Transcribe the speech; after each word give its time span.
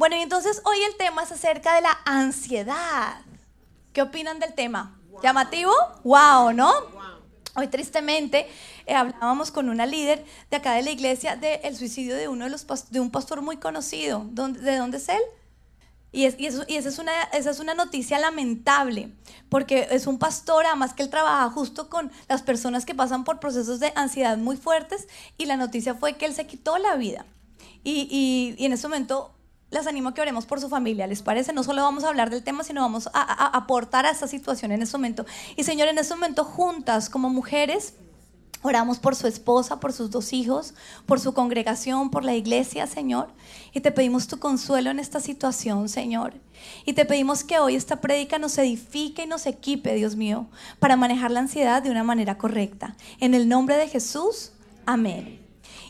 Bueno, 0.00 0.16
y 0.16 0.20
entonces 0.20 0.62
hoy 0.64 0.82
el 0.82 0.96
tema 0.96 1.24
es 1.24 1.30
acerca 1.30 1.74
de 1.74 1.82
la 1.82 1.94
ansiedad. 2.06 3.20
¿Qué 3.92 4.00
opinan 4.00 4.38
del 4.38 4.54
tema? 4.54 4.98
¿Llamativo? 5.22 5.74
¡Wow! 6.04 6.54
¿No? 6.54 6.72
Hoy 7.54 7.66
tristemente 7.66 8.48
eh, 8.86 8.94
hablábamos 8.94 9.50
con 9.50 9.68
una 9.68 9.84
líder 9.84 10.24
de 10.50 10.56
acá 10.56 10.72
de 10.72 10.80
la 10.84 10.90
iglesia 10.90 11.36
del 11.36 11.76
suicidio 11.76 12.16
de 12.16 12.28
uno 12.28 12.44
de 12.44 12.50
los 12.50 12.66
de 12.90 12.98
un 12.98 13.10
pastor 13.10 13.42
muy 13.42 13.58
conocido. 13.58 14.24
¿De 14.30 14.78
dónde 14.78 14.96
es 14.96 15.10
él? 15.10 15.20
Y, 16.12 16.24
eso, 16.24 16.64
y 16.66 16.76
esa, 16.76 16.88
es 16.88 16.98
una, 16.98 17.12
esa 17.34 17.50
es 17.50 17.60
una 17.60 17.74
noticia 17.74 18.18
lamentable, 18.18 19.12
porque 19.50 19.86
es 19.90 20.06
un 20.06 20.18
pastor, 20.18 20.64
además 20.64 20.94
que 20.94 21.02
él 21.02 21.10
trabaja 21.10 21.50
justo 21.50 21.90
con 21.90 22.10
las 22.26 22.40
personas 22.40 22.86
que 22.86 22.94
pasan 22.94 23.24
por 23.24 23.38
procesos 23.38 23.80
de 23.80 23.92
ansiedad 23.96 24.38
muy 24.38 24.56
fuertes, 24.56 25.08
y 25.36 25.44
la 25.44 25.58
noticia 25.58 25.94
fue 25.94 26.16
que 26.16 26.24
él 26.24 26.34
se 26.34 26.46
quitó 26.46 26.78
la 26.78 26.96
vida. 26.96 27.26
Y, 27.84 28.08
y, 28.10 28.54
y 28.56 28.64
en 28.64 28.72
ese 28.72 28.88
momento 28.88 29.34
les 29.70 29.86
animo 29.86 30.10
a 30.10 30.14
que 30.14 30.20
oremos 30.20 30.46
por 30.46 30.60
su 30.60 30.68
familia, 30.68 31.06
¿les 31.06 31.22
parece? 31.22 31.52
No 31.52 31.62
solo 31.62 31.82
vamos 31.82 32.04
a 32.04 32.08
hablar 32.08 32.30
del 32.30 32.42
tema, 32.42 32.64
sino 32.64 32.80
vamos 32.80 33.08
a, 33.08 33.20
a 33.20 33.46
aportar 33.56 34.06
a 34.06 34.10
esta 34.10 34.26
situación 34.26 34.72
en 34.72 34.82
ese 34.82 34.96
momento. 34.96 35.26
Y 35.56 35.64
Señor, 35.64 35.88
en 35.88 35.98
ese 35.98 36.14
momento 36.14 36.44
juntas 36.44 37.08
como 37.08 37.30
mujeres, 37.30 37.94
Oramos 38.62 38.98
por 38.98 39.16
su 39.16 39.26
esposa, 39.26 39.80
por 39.80 39.94
sus 39.94 40.10
dos 40.10 40.34
hijos, 40.34 40.74
por 41.06 41.18
su 41.18 41.32
congregación, 41.32 42.10
por 42.10 42.24
la 42.24 42.34
iglesia, 42.34 42.86
Señor. 42.86 43.28
Y 43.72 43.80
te 43.80 43.90
pedimos 43.90 44.26
tu 44.26 44.38
consuelo 44.38 44.90
en 44.90 44.98
esta 44.98 45.18
situación, 45.18 45.88
Señor. 45.88 46.34
Y 46.84 46.92
te 46.92 47.06
pedimos 47.06 47.42
que 47.42 47.58
hoy 47.58 47.74
esta 47.74 48.02
prédica 48.02 48.38
nos 48.38 48.58
edifique 48.58 49.22
y 49.22 49.26
nos 49.26 49.46
equipe, 49.46 49.94
Dios 49.94 50.14
mío, 50.14 50.46
para 50.78 50.96
manejar 50.96 51.30
la 51.30 51.40
ansiedad 51.40 51.82
de 51.82 51.90
una 51.90 52.04
manera 52.04 52.36
correcta. 52.36 52.96
En 53.18 53.32
el 53.32 53.48
nombre 53.48 53.76
de 53.76 53.88
Jesús, 53.88 54.52
amén. 54.84 55.39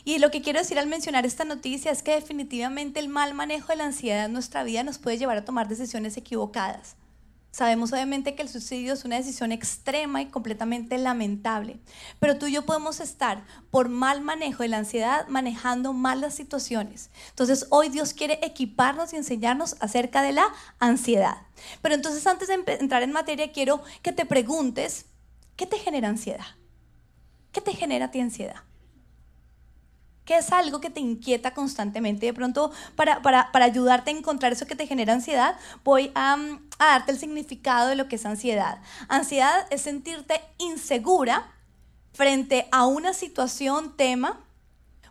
Y 0.03 0.19
lo 0.19 0.31
que 0.31 0.41
quiero 0.41 0.59
decir 0.59 0.79
al 0.79 0.87
mencionar 0.87 1.25
esta 1.25 1.45
noticia 1.45 1.91
es 1.91 2.03
que 2.03 2.15
definitivamente 2.15 2.99
el 2.99 3.09
mal 3.09 3.33
manejo 3.33 3.67
de 3.67 3.77
la 3.77 3.85
ansiedad 3.85 4.25
en 4.25 4.33
nuestra 4.33 4.63
vida 4.63 4.83
nos 4.83 4.97
puede 4.97 5.17
llevar 5.17 5.37
a 5.37 5.45
tomar 5.45 5.67
decisiones 5.67 6.17
equivocadas. 6.17 6.95
Sabemos 7.51 7.91
obviamente 7.91 8.33
que 8.33 8.43
el 8.43 8.49
suicidio 8.49 8.93
es 8.93 9.03
una 9.03 9.17
decisión 9.17 9.51
extrema 9.51 10.21
y 10.21 10.27
completamente 10.27 10.97
lamentable, 10.97 11.79
pero 12.17 12.37
tú 12.37 12.45
y 12.45 12.53
yo 12.53 12.65
podemos 12.65 13.01
estar 13.01 13.43
por 13.71 13.89
mal 13.89 14.21
manejo 14.21 14.63
de 14.63 14.69
la 14.69 14.77
ansiedad 14.77 15.27
manejando 15.27 15.91
mal 15.91 16.21
las 16.21 16.33
situaciones. 16.33 17.09
Entonces 17.29 17.67
hoy 17.69 17.89
Dios 17.89 18.13
quiere 18.13 18.39
equiparnos 18.41 19.11
y 19.11 19.17
enseñarnos 19.17 19.75
acerca 19.81 20.21
de 20.21 20.31
la 20.31 20.47
ansiedad. 20.79 21.39
Pero 21.81 21.93
entonces 21.93 22.25
antes 22.25 22.47
de 22.47 22.53
entrar 22.79 23.03
en 23.03 23.11
materia 23.11 23.51
quiero 23.51 23.83
que 24.01 24.13
te 24.13 24.25
preguntes, 24.25 25.05
¿qué 25.57 25.65
te 25.65 25.77
genera 25.77 26.07
ansiedad? 26.07 26.45
¿Qué 27.51 27.59
te 27.59 27.73
genera 27.73 28.05
a 28.05 28.11
ti 28.11 28.21
ansiedad? 28.21 28.63
¿Qué 30.25 30.37
es 30.37 30.51
algo 30.51 30.79
que 30.79 30.89
te 30.89 30.99
inquieta 30.99 31.53
constantemente? 31.53 32.27
De 32.27 32.33
pronto, 32.33 32.71
para, 32.95 33.21
para, 33.21 33.51
para 33.51 33.65
ayudarte 33.65 34.11
a 34.11 34.17
encontrar 34.17 34.51
eso 34.51 34.67
que 34.67 34.75
te 34.75 34.87
genera 34.87 35.13
ansiedad, 35.13 35.57
voy 35.83 36.11
a, 36.13 36.33
a 36.79 36.85
darte 36.85 37.11
el 37.11 37.19
significado 37.19 37.89
de 37.89 37.95
lo 37.95 38.07
que 38.07 38.17
es 38.17 38.25
ansiedad. 38.25 38.81
Ansiedad 39.07 39.65
es 39.71 39.81
sentirte 39.81 40.41
insegura 40.59 41.51
frente 42.13 42.67
a 42.71 42.85
una 42.85 43.13
situación, 43.13 43.95
tema, 43.97 44.45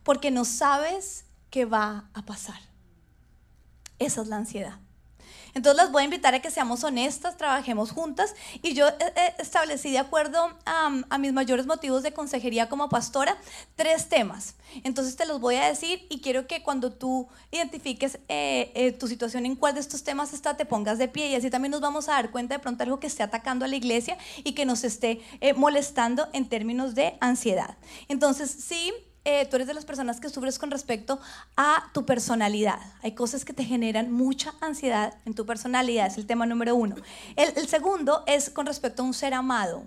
porque 0.05 0.31
no 0.31 0.45
sabes 0.45 1.25
qué 1.51 1.65
va 1.65 2.09
a 2.15 2.23
pasar. 2.23 2.61
Esa 3.99 4.23
es 4.23 4.29
la 4.29 4.37
ansiedad. 4.37 4.79
Entonces 5.55 5.83
las 5.83 5.93
voy 5.93 6.03
a 6.03 6.05
invitar 6.05 6.35
a 6.35 6.41
que 6.41 6.51
seamos 6.51 6.85
honestas, 6.85 7.37
trabajemos 7.37 7.91
juntas 7.91 8.35
y 8.63 8.75
yo 8.75 8.89
eh, 8.89 8.95
eh, 9.17 9.35
establecí 9.39 9.91
de 9.91 9.99
acuerdo 9.99 10.57
a, 10.65 11.19
mis 11.19 11.33
mayores 11.33 11.67
motivos 11.67 12.03
de 12.03 12.13
consejería 12.13 12.69
como 12.69 12.89
pastora 12.89 13.37
tres 13.77 14.09
temas. 14.09 14.55
Entonces 14.85 15.17
te 15.17 15.27
los 15.27 15.41
voy 15.41 15.57
a 15.57 15.67
decir 15.67 16.07
y 16.09 16.21
quiero 16.21 16.47
que 16.47 16.63
cuando 16.63 16.93
tú 16.93 17.29
identifiques 17.51 18.19
eh, 18.29 18.97
tu 18.99 19.07
situación 19.07 19.45
en 19.45 19.57
cuál 19.57 19.75
de 19.75 19.81
estos 19.81 20.03
temas 20.03 20.33
está, 20.33 20.57
te 20.57 20.65
pongas 20.65 20.99
de 20.99 21.09
pie 21.09 21.29
y 21.29 21.35
así 21.35 21.51
también 21.51 21.73
nos 21.73 21.81
vamos 21.81 22.09
a 22.09 22.13
dar 22.13 22.31
cuenta 22.31 22.55
de 22.55 22.61
pronto 22.61 22.83
algo 22.83 23.01
que 23.01 23.07
esté 23.07 23.23
atacando 23.23 23.65
a 23.65 23.69
la 23.69 23.77
iglesia 23.77 24.17
y 24.45 24.53
que 24.53 24.65
nos 24.65 24.85
esté 24.85 25.21
molestando 25.57 26.29
en 26.33 26.49
términos 26.49 26.95
de 26.95 27.17
ansiedad. 27.21 27.77
Entonces, 28.09 28.51
sí 28.51 28.93
eh, 29.25 29.47
tú 29.47 29.57
eres 29.57 29.69
de 29.69 29.75
las 29.75 29.85
personas 29.85 30.19
que 30.19 30.31
sufres 30.31 30.59
con 30.59 30.71
respecto 30.71 31.21
a 31.57 31.91
tu 31.93 32.07
personalidad. 32.07 32.79
Hay 33.03 33.15
cosas 33.15 33.45
que 33.45 33.53
te 33.53 33.65
generan 33.65 34.11
mucha 34.11 34.55
ansiedad 34.61 35.15
en 35.27 35.35
tu 35.35 35.45
personalidad, 35.45 36.07
es 36.07 36.17
el 36.17 36.27
tema 36.27 36.47
número 36.47 36.75
uno. 36.75 36.97
El, 37.37 37.69
segundo 37.69 38.25
es 38.27 38.49
con 38.49 38.67
respecto 38.67 39.03
a 39.03 39.07
un 39.07 39.15
ser 39.15 39.35
amado, 39.35 39.85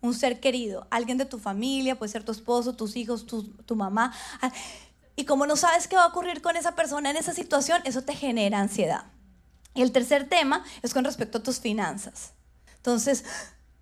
un 0.00 0.12
ser 0.12 0.40
querido, 0.40 0.86
alguien 0.90 1.16
de 1.16 1.24
tu 1.24 1.38
familia, 1.38 1.98
puede 1.98 2.12
ser 2.12 2.24
tu 2.24 2.32
esposo, 2.32 2.74
tus 2.74 2.96
hijos, 2.96 3.26
tu, 3.26 3.42
tu 3.42 3.74
mamá. 3.74 4.12
Y 5.16 5.24
como 5.24 5.46
no 5.46 5.56
sabes 5.56 5.88
qué 5.88 5.96
va 5.96 6.04
a 6.04 6.08
ocurrir 6.08 6.42
con 6.42 6.56
esa 6.56 6.76
persona 6.76 7.10
en 7.10 7.16
esa 7.16 7.32
situación, 7.32 7.80
eso 7.84 8.02
te 8.02 8.14
genera 8.14 8.60
ansiedad. 8.60 9.06
Y 9.74 9.82
el 9.82 9.92
tercer 9.92 10.28
tema 10.28 10.62
es 10.82 10.92
con 10.92 11.04
respecto 11.04 11.38
a 11.38 11.42
tus 11.42 11.58
finanzas. 11.58 12.32
Entonces, 12.76 13.24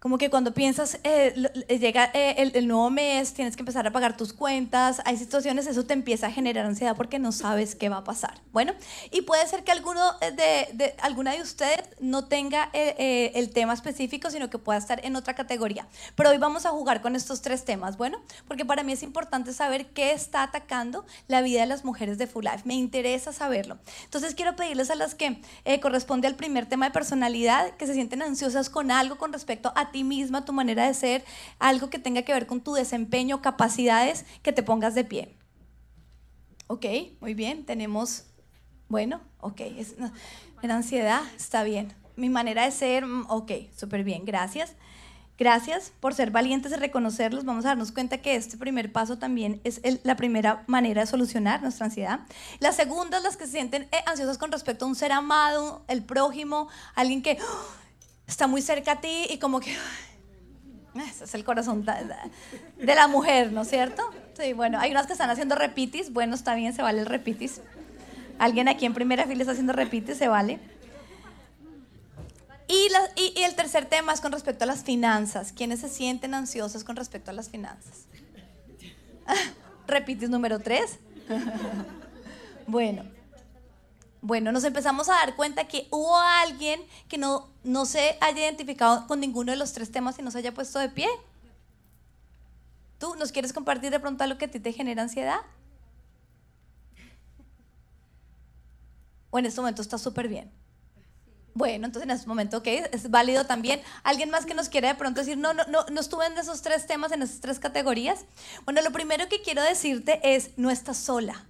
como 0.06 0.18
que 0.18 0.30
cuando 0.30 0.54
piensas, 0.54 1.00
eh, 1.02 1.34
eh, 1.66 1.78
llega 1.80 2.12
eh, 2.14 2.52
el, 2.54 2.68
nuevo 2.68 2.90
mes, 2.90 3.34
tienes 3.34 3.56
que 3.56 3.62
empezar 3.62 3.88
a 3.88 3.90
pagar 3.90 4.16
tus 4.16 4.32
cuentas, 4.32 5.02
hay 5.04 5.16
situaciones, 5.16 5.66
eso 5.66 5.84
te 5.84 5.94
empieza 5.94 6.28
a 6.28 6.30
generar 6.30 6.64
ansiedad 6.64 6.94
porque 6.94 7.18
no 7.18 7.32
sabes 7.32 7.74
qué 7.74 7.88
va 7.88 7.96
a 7.96 8.04
pasar. 8.04 8.40
Bueno, 8.52 8.72
y 9.10 9.22
puede 9.22 9.44
ser 9.48 9.64
que 9.64 9.72
alguno 9.72 10.00
de, 10.20 10.94
alguna 11.00 11.32
de 11.32 11.42
ustedes 11.42 11.80
no 11.98 12.26
tenga 12.26 12.70
el 12.72 13.50
tema 13.50 13.72
específico, 13.72 14.30
sino 14.30 14.48
que 14.48 14.58
pueda 14.58 14.78
estar 14.78 15.04
en 15.04 15.16
otra 15.16 15.34
categoría. 15.34 15.88
Pero 16.14 16.30
hoy 16.30 16.38
vamos 16.38 16.66
a 16.66 16.70
jugar 16.70 17.02
con 17.02 17.16
estos 17.16 17.42
tres 17.42 17.64
temas, 17.64 17.96
bueno, 17.96 18.20
porque 18.46 18.64
para 18.64 18.84
mí 18.84 18.92
es 18.92 19.02
importante 19.02 19.52
saber 19.52 19.86
qué 19.86 20.12
está 20.12 20.44
atacando 20.44 21.04
la 21.26 21.42
vida 21.42 21.62
de 21.62 21.66
las 21.66 21.84
mujeres 21.84 22.16
de 22.16 22.28
Full 22.28 22.44
Life. 22.44 22.62
Me 22.64 22.74
interesa 22.74 23.32
saberlo. 23.32 23.76
Entonces 24.04 24.36
quiero 24.36 24.54
pedirles 24.54 24.88
a 24.90 24.94
las 24.94 25.16
que 25.16 25.40
corresponde 25.82 26.28
al 26.28 26.36
primer 26.36 26.66
tema 26.66 26.86
de 26.86 26.92
personalidad, 26.92 27.72
que 27.72 27.88
se 27.88 27.94
sienten 27.94 28.22
ansiosas 28.22 28.70
con 28.70 28.92
algo 28.92 29.18
con 29.18 29.32
respecto 29.32 29.72
a 29.74 29.90
ti 29.90 29.95
misma, 30.04 30.44
tu 30.44 30.52
manera 30.52 30.86
de 30.86 30.94
ser, 30.94 31.24
algo 31.58 31.90
que 31.90 31.98
tenga 31.98 32.22
que 32.22 32.32
ver 32.32 32.46
con 32.46 32.60
tu 32.60 32.74
desempeño, 32.74 33.42
capacidades, 33.42 34.24
que 34.42 34.52
te 34.52 34.62
pongas 34.62 34.94
de 34.94 35.04
pie. 35.04 35.36
Ok, 36.68 36.86
muy 37.20 37.34
bien, 37.34 37.64
tenemos, 37.64 38.24
bueno, 38.88 39.20
ok, 39.40 39.60
es, 39.60 39.94
ansiedad, 40.68 41.22
está 41.36 41.62
bien. 41.62 41.92
Mi 42.16 42.28
manera 42.28 42.64
de 42.64 42.70
ser, 42.70 43.06
mm, 43.06 43.26
ok, 43.28 43.52
súper 43.76 44.02
bien, 44.02 44.24
gracias. 44.24 44.74
Gracias 45.38 45.92
por 46.00 46.14
ser 46.14 46.30
valientes 46.30 46.70
de 46.70 46.78
reconocerlos. 46.78 47.44
Vamos 47.44 47.66
a 47.66 47.68
darnos 47.68 47.92
cuenta 47.92 48.18
que 48.18 48.36
este 48.36 48.56
primer 48.56 48.90
paso 48.90 49.18
también 49.18 49.60
es 49.64 49.82
la 50.02 50.16
primera 50.16 50.64
manera 50.66 51.02
de 51.02 51.06
solucionar 51.06 51.60
nuestra 51.60 51.86
ansiedad. 51.86 52.20
La 52.58 52.72
segunda 52.72 53.20
las 53.20 53.36
que 53.36 53.44
se 53.44 53.52
sienten 53.52 53.82
eh, 53.92 53.98
ansiosas 54.06 54.38
con 54.38 54.50
respecto 54.50 54.86
a 54.86 54.88
un 54.88 54.94
ser 54.94 55.12
amado, 55.12 55.84
el 55.88 56.02
prójimo, 56.02 56.68
alguien 56.94 57.20
que 57.20 57.38
está 58.26 58.46
muy 58.46 58.62
cerca 58.62 58.92
a 58.92 59.00
ti 59.00 59.26
y 59.30 59.38
como 59.38 59.60
que... 59.60 59.76
Ese 60.94 61.24
es 61.24 61.34
el 61.34 61.44
corazón 61.44 61.84
de 61.84 62.94
la 62.94 63.06
mujer, 63.06 63.52
¿no 63.52 63.62
es 63.62 63.68
cierto? 63.68 64.02
Sí, 64.38 64.54
bueno, 64.54 64.78
hay 64.78 64.90
unas 64.90 65.06
que 65.06 65.12
están 65.12 65.28
haciendo 65.28 65.54
repitis. 65.54 66.10
Bueno, 66.10 66.34
está 66.34 66.54
bien, 66.54 66.72
se 66.72 66.80
vale 66.80 67.00
el 67.00 67.06
repitis. 67.06 67.60
Alguien 68.38 68.68
aquí 68.68 68.86
en 68.86 68.94
primera 68.94 69.26
fila 69.26 69.42
está 69.42 69.52
haciendo 69.52 69.74
repitis, 69.74 70.16
se 70.16 70.28
vale. 70.28 70.58
Y, 72.68 72.88
y, 73.16 73.42
el 73.42 73.54
tercer 73.54 73.86
tema 73.86 74.12
es 74.12 74.20
con 74.20 74.32
respecto 74.32 74.64
a 74.64 74.66
las 74.66 74.82
finanzas. 74.82 75.52
¿Quiénes 75.52 75.80
se 75.80 75.88
sienten 75.88 76.34
ansiosos 76.34 76.82
con 76.82 76.96
respecto 76.96 77.30
a 77.30 77.34
las 77.34 77.48
finanzas? 77.48 78.06
repitis 79.86 80.30
número 80.30 80.58
tres. 80.58 80.98
bueno, 82.66 83.04
bueno, 84.22 84.52
nos 84.52 84.64
empezamos 84.64 85.08
a 85.08 85.14
dar 85.14 85.36
cuenta 85.36 85.68
que 85.68 85.88
hubo 85.90 86.16
alguien 86.16 86.80
que 87.08 87.18
no, 87.18 87.48
no 87.64 87.86
se 87.86 88.16
haya 88.20 88.42
identificado 88.42 89.06
con 89.06 89.20
ninguno 89.20 89.52
de 89.52 89.58
los 89.58 89.72
tres 89.72 89.90
temas 89.90 90.18
y 90.18 90.22
no 90.22 90.30
se 90.30 90.38
haya 90.38 90.54
puesto 90.54 90.78
de 90.78 90.88
pie. 90.88 91.08
¿Tú 92.98 93.14
nos 93.16 93.32
quieres 93.32 93.52
compartir 93.52 93.90
de 93.90 94.00
pronto 94.00 94.24
algo 94.24 94.38
que 94.38 94.46
a 94.46 94.50
ti 94.50 94.58
te 94.58 94.72
genera 94.72 95.02
ansiedad? 95.02 95.40
O 99.30 99.38
en 99.38 99.46
este 99.46 99.60
momento 99.60 99.82
está 99.82 99.98
súper 99.98 100.28
bien. 100.28 100.50
Bueno, 101.52 101.86
entonces 101.86 102.08
en 102.08 102.14
este 102.14 102.26
momento, 102.26 102.58
ok, 102.58 102.66
es 102.92 103.10
válido 103.10 103.46
también. 103.46 103.80
¿Alguien 104.02 104.28
más 104.28 104.44
que 104.44 104.54
nos 104.54 104.68
quiera 104.68 104.88
de 104.88 104.94
pronto 104.94 105.20
decir, 105.20 105.38
no, 105.38 105.54
no, 105.54 105.64
no, 105.64 105.86
no 105.86 106.00
estuve 106.00 106.26
en 106.26 106.36
esos 106.36 106.60
tres 106.60 106.86
temas, 106.86 107.12
en 107.12 107.22
esas 107.22 107.40
tres 107.40 107.58
categorías? 107.58 108.26
Bueno, 108.64 108.82
lo 108.82 108.92
primero 108.92 109.28
que 109.28 109.40
quiero 109.40 109.62
decirte 109.62 110.20
es, 110.22 110.50
no 110.58 110.70
estás 110.70 110.98
sola. 110.98 111.46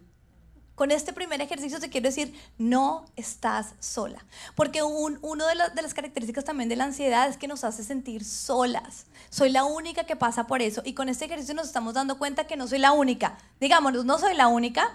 Con 0.76 0.90
este 0.90 1.14
primer 1.14 1.40
ejercicio 1.40 1.81
te 1.81 1.88
quiero 1.88 2.08
decir, 2.08 2.38
no 2.58 3.06
estás 3.17 3.75
sola. 3.81 4.26
Porque 4.55 4.82
un, 4.82 5.14
de, 5.14 5.75
de, 5.75 5.82
las 5.82 5.94
características 5.94 6.44
también 6.44 6.69
de 6.69 6.76
la 6.76 6.84
ansiedad 6.84 7.28
es 7.31 7.38
que 7.38 7.49
nos 7.49 7.64
hace 7.64 7.82
sentir 7.82 8.26
solas. 8.26 9.06
Soy 9.31 9.49
la 9.49 9.64
única 9.64 10.05
que 10.05 10.17
pasa 10.17 10.46
por 10.46 10.61
eso. 10.61 10.82
Y 10.84 10.93
con 10.93 11.08
este 11.08 11.25
ejercicio 11.25 11.55
nos 11.55 11.69
estamos 11.69 11.94
dando 11.94 12.19
cuenta 12.19 12.46
que 12.46 12.58
no 12.58 12.69
soy 12.69 12.78
la 12.78 12.93
única. 12.93 13.38
Digámonos, 13.58 14.05
no 14.05 14.19
soy 14.19 14.34
la 14.34 14.49
única. 14.49 14.93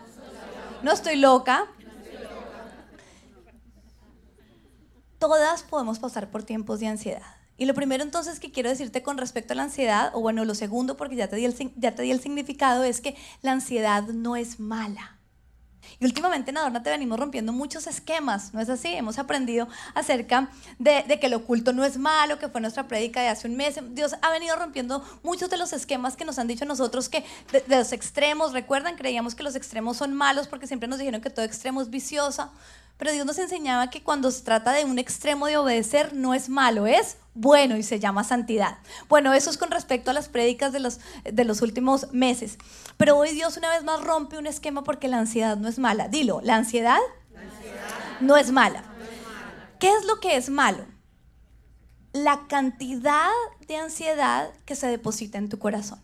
No 0.83 0.91
estoy 0.91 1.15
loca. 1.15 1.65
Todas 5.17 5.63
podemos 5.63 5.97
pasar 5.97 6.29
por 6.29 6.43
tiempos 6.43 6.79
de 6.79 6.87
ansiedad. 6.87 7.25
Y 7.57 7.65
lo 7.65 7.73
primero 7.73 8.03
entonces 8.03 8.39
que 8.39 8.51
quiero 8.51 8.69
decirte 8.69 9.01
con 9.01 9.17
respecto 9.17 9.53
a 9.53 9.55
la 9.55 9.63
ansiedad, 9.63 10.11
o 10.13 10.21
bueno, 10.21 10.45
lo 10.45 10.53
segundo 10.53 10.95
porque 10.95 11.15
ya 11.15 11.27
te 11.27 11.37
di 11.37 11.45
el, 11.45 11.73
ya 11.75 11.95
te 11.95 12.03
di 12.03 12.11
el 12.11 12.21
significado, 12.21 12.83
es 12.83 13.01
que 13.01 13.15
la 13.41 13.51
ansiedad 13.51 14.03
no 14.03 14.35
es 14.35 14.59
mala. 14.59 15.20
Y 15.99 16.05
últimamente 16.05 16.51
en 16.51 16.57
Adorna 16.57 16.83
te 16.83 16.89
venimos 16.89 17.19
rompiendo 17.19 17.53
muchos 17.53 17.87
esquemas, 17.87 18.53
¿no 18.53 18.59
es 18.59 18.69
así? 18.69 18.89
Hemos 18.89 19.19
aprendido 19.19 19.67
acerca 19.93 20.49
de, 20.79 21.03
que 21.19 21.27
el 21.27 21.33
oculto 21.33 21.73
no 21.73 21.83
es 21.83 21.97
malo, 21.97 22.39
que 22.39 22.49
fue 22.49 22.61
nuestra 22.61 22.87
prédica 22.87 23.21
de 23.21 23.27
hace 23.27 23.47
un 23.47 23.55
mes. 23.55 23.79
Dios 23.91 24.15
ha 24.21 24.31
venido 24.31 24.55
rompiendo 24.55 25.03
muchos 25.23 25.49
de 25.49 25.57
los 25.57 25.73
esquemas 25.73 26.15
que 26.15 26.25
nos 26.25 26.39
han 26.39 26.47
dicho 26.47 26.65
nosotros 26.65 27.09
que 27.09 27.23
de, 27.51 27.61
de 27.61 27.77
los 27.77 27.91
extremos, 27.91 28.53
recuerdan, 28.53 28.95
creíamos 28.95 29.35
que 29.35 29.43
los 29.43 29.55
extremos 29.55 29.97
son 29.97 30.13
malos 30.13 30.47
porque 30.47 30.67
siempre 30.67 30.87
nos 30.87 30.99
dijeron 30.99 31.21
que 31.21 31.29
todo 31.29 31.45
extremo 31.45 31.81
es 31.81 31.89
viciosa. 31.89 32.51
Pero 32.97 33.11
Dios 33.11 33.25
nos 33.25 33.39
enseñaba 33.39 33.89
que 33.89 34.03
cuando 34.03 34.29
se 34.31 34.43
trata 34.43 34.71
de 34.73 34.85
un 34.85 34.99
extremo 34.99 35.47
de 35.47 35.57
obedecer 35.57 36.13
no 36.13 36.33
es 36.33 36.49
malo, 36.49 36.85
es 36.85 37.17
bueno 37.33 37.77
y 37.77 37.83
se 37.83 37.99
llama 37.99 38.23
santidad. 38.23 38.77
Bueno, 39.09 39.33
eso 39.33 39.49
es 39.49 39.57
con 39.57 39.71
respecto 39.71 40.11
a 40.11 40.13
las 40.13 40.29
prédicas 40.29 40.71
de 40.73 40.79
los, 40.79 40.99
de 41.23 41.45
los 41.45 41.61
últimos 41.61 42.11
meses. 42.11 42.57
Pero 42.97 43.17
hoy 43.17 43.31
Dios 43.31 43.57
una 43.57 43.69
vez 43.69 43.83
más 43.83 44.01
rompe 44.01 44.37
un 44.37 44.47
esquema 44.47 44.83
porque 44.83 45.07
la 45.07 45.19
ansiedad 45.19 45.57
no 45.57 45.67
es 45.67 45.79
mala. 45.79 46.07
Dilo, 46.07 46.41
¿la 46.43 46.55
ansiedad? 46.55 46.99
No, 48.19 48.37
es 48.37 48.51
mala. 48.51 48.81
no 48.81 49.03
es 49.03 49.21
mala. 49.23 49.71
¿Qué 49.79 49.91
es 49.93 50.05
lo 50.05 50.19
que 50.19 50.35
es 50.35 50.49
malo? 50.49 50.85
La 52.13 52.47
cantidad 52.47 53.29
de 53.67 53.77
ansiedad 53.77 54.51
que 54.65 54.75
se 54.75 54.87
deposita 54.87 55.37
en 55.37 55.49
tu 55.49 55.57
corazón. 55.57 56.01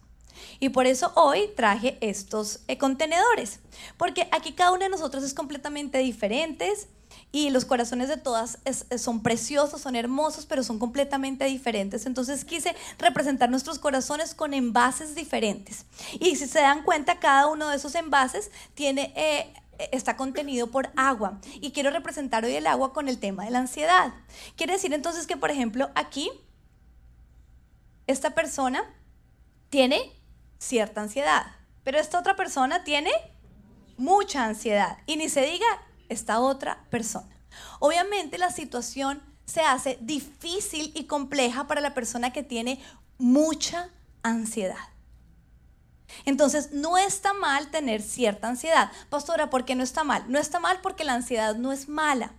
Y 0.59 0.69
por 0.69 0.85
eso 0.87 1.11
hoy 1.15 1.49
traje 1.55 1.97
estos 2.01 2.61
eh, 2.67 2.77
contenedores, 2.77 3.59
porque 3.97 4.27
aquí 4.31 4.53
cada 4.53 4.71
uno 4.71 4.83
de 4.83 4.89
nosotros 4.89 5.23
es 5.23 5.33
completamente 5.33 5.99
diferentes 5.99 6.87
y 7.31 7.49
los 7.49 7.65
corazones 7.65 8.07
de 8.07 8.17
todas 8.17 8.59
son 8.97 9.21
preciosos, 9.21 9.81
son 9.81 9.95
hermosos, 9.95 10.45
pero 10.45 10.63
son 10.63 10.79
completamente 10.79 11.45
diferentes. 11.45 12.05
Entonces 12.05 12.45
quise 12.45 12.75
representar 12.97 13.49
nuestros 13.49 13.79
corazones 13.79 14.33
con 14.33 14.53
envases 14.53 15.13
diferentes. 15.13 15.85
Y 16.19 16.35
si 16.37 16.47
se 16.47 16.59
dan 16.59 16.83
cuenta, 16.83 17.19
cada 17.19 17.47
uno 17.47 17.69
de 17.69 17.75
esos 17.75 17.95
envases 17.95 18.51
tiene... 18.73 19.13
Eh, 19.15 19.53
está 19.91 20.17
contenido 20.17 20.71
por 20.71 20.89
agua. 20.95 21.39
Y 21.61 21.71
quiero 21.71 21.91
representar 21.91 22.43
hoy 22.43 22.53
el 22.53 22.65
agua 22.65 22.93
con 22.93 23.07
el 23.07 23.19
tema 23.19 23.45
de 23.45 23.51
la 23.51 23.59
ansiedad. 23.59 24.11
Quiere 24.55 24.73
decir 24.73 24.91
entonces 24.91 25.27
que, 25.27 25.37
por 25.37 25.51
ejemplo, 25.51 25.91
aquí, 25.93 26.31
esta 28.07 28.31
persona 28.31 28.83
tiene 29.69 30.16
cierta 30.57 31.01
ansiedad, 31.01 31.47
pero 31.83 31.99
esta 31.99 32.19
otra 32.19 32.35
persona 32.35 32.83
tiene 32.83 33.11
mucha 33.97 34.45
ansiedad. 34.45 34.97
Y 35.05 35.17
ni 35.17 35.29
se 35.29 35.41
diga 35.41 35.67
esta 36.09 36.39
otra 36.39 36.85
persona. 36.89 37.35
Obviamente 37.79 38.37
la 38.37 38.51
situación 38.51 39.21
se 39.45 39.61
hace 39.61 39.97
difícil 40.01 40.91
y 40.95 41.05
compleja 41.05 41.67
para 41.67 41.81
la 41.81 41.93
persona 41.93 42.31
que 42.31 42.43
tiene 42.43 42.81
mucha 43.17 43.89
ansiedad. 44.23 44.75
Entonces, 46.25 46.71
no 46.71 46.97
está 46.97 47.33
mal 47.33 47.69
tener 47.69 48.01
cierta 48.01 48.47
ansiedad. 48.47 48.91
Pastora, 49.09 49.49
¿por 49.49 49.65
qué 49.65 49.75
no 49.75 49.83
está 49.83 50.03
mal? 50.03 50.25
No 50.29 50.39
está 50.39 50.59
mal 50.59 50.79
porque 50.81 51.03
la 51.03 51.13
ansiedad 51.13 51.55
no 51.55 51.71
es 51.71 51.89
mala. 51.89 52.33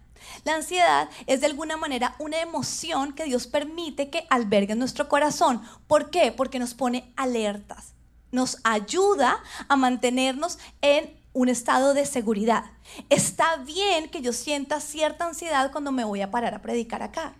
La 0.44 0.54
ansiedad 0.54 1.08
es 1.26 1.40
de 1.40 1.46
alguna 1.46 1.76
manera 1.76 2.16
una 2.18 2.40
emoción 2.40 3.12
que 3.12 3.24
Dios 3.24 3.46
permite 3.46 4.10
que 4.10 4.26
albergue 4.30 4.72
en 4.72 4.78
nuestro 4.78 5.08
corazón. 5.08 5.62
¿Por 5.86 6.10
qué? 6.10 6.32
Porque 6.32 6.58
nos 6.58 6.74
pone 6.74 7.12
alertas 7.16 7.94
nos 8.30 8.58
ayuda 8.64 9.42
a 9.68 9.76
mantenernos 9.76 10.58
en 10.80 11.18
un 11.32 11.48
estado 11.48 11.94
de 11.94 12.06
seguridad. 12.06 12.64
Está 13.10 13.56
bien 13.58 14.10
que 14.10 14.22
yo 14.22 14.32
sienta 14.32 14.80
cierta 14.80 15.26
ansiedad 15.26 15.70
cuando 15.70 15.92
me 15.92 16.04
voy 16.04 16.20
a 16.20 16.30
parar 16.30 16.54
a 16.54 16.62
predicar 16.62 17.02
acá. 17.02 17.34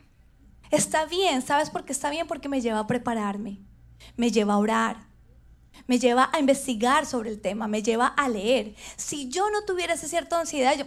Está 0.70 1.06
bien, 1.06 1.42
¿sabes 1.42 1.70
por 1.70 1.84
qué 1.84 1.92
está 1.92 2.10
bien? 2.10 2.26
Porque 2.26 2.48
me 2.48 2.60
lleva 2.60 2.80
a 2.80 2.86
prepararme, 2.86 3.58
me 4.16 4.30
lleva 4.30 4.54
a 4.54 4.58
orar, 4.58 5.08
me 5.86 5.98
lleva 5.98 6.30
a 6.32 6.38
investigar 6.38 7.06
sobre 7.06 7.30
el 7.30 7.40
tema, 7.40 7.68
me 7.68 7.82
lleva 7.82 8.06
a 8.06 8.28
leer. 8.28 8.74
Si 8.96 9.28
yo 9.28 9.50
no 9.50 9.64
tuviera 9.64 9.94
esa 9.94 10.08
cierta 10.08 10.38
ansiedad, 10.38 10.76
yo, 10.76 10.84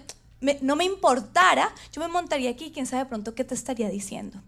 no 0.62 0.76
me 0.76 0.86
importara, 0.86 1.74
yo 1.92 2.02
me 2.02 2.08
montaría 2.08 2.52
aquí 2.52 2.66
y 2.66 2.72
quién 2.72 2.86
sabe 2.86 3.06
pronto 3.06 3.36
qué 3.36 3.44
te 3.44 3.56
estaría 3.56 3.90
diciendo. 3.90 4.42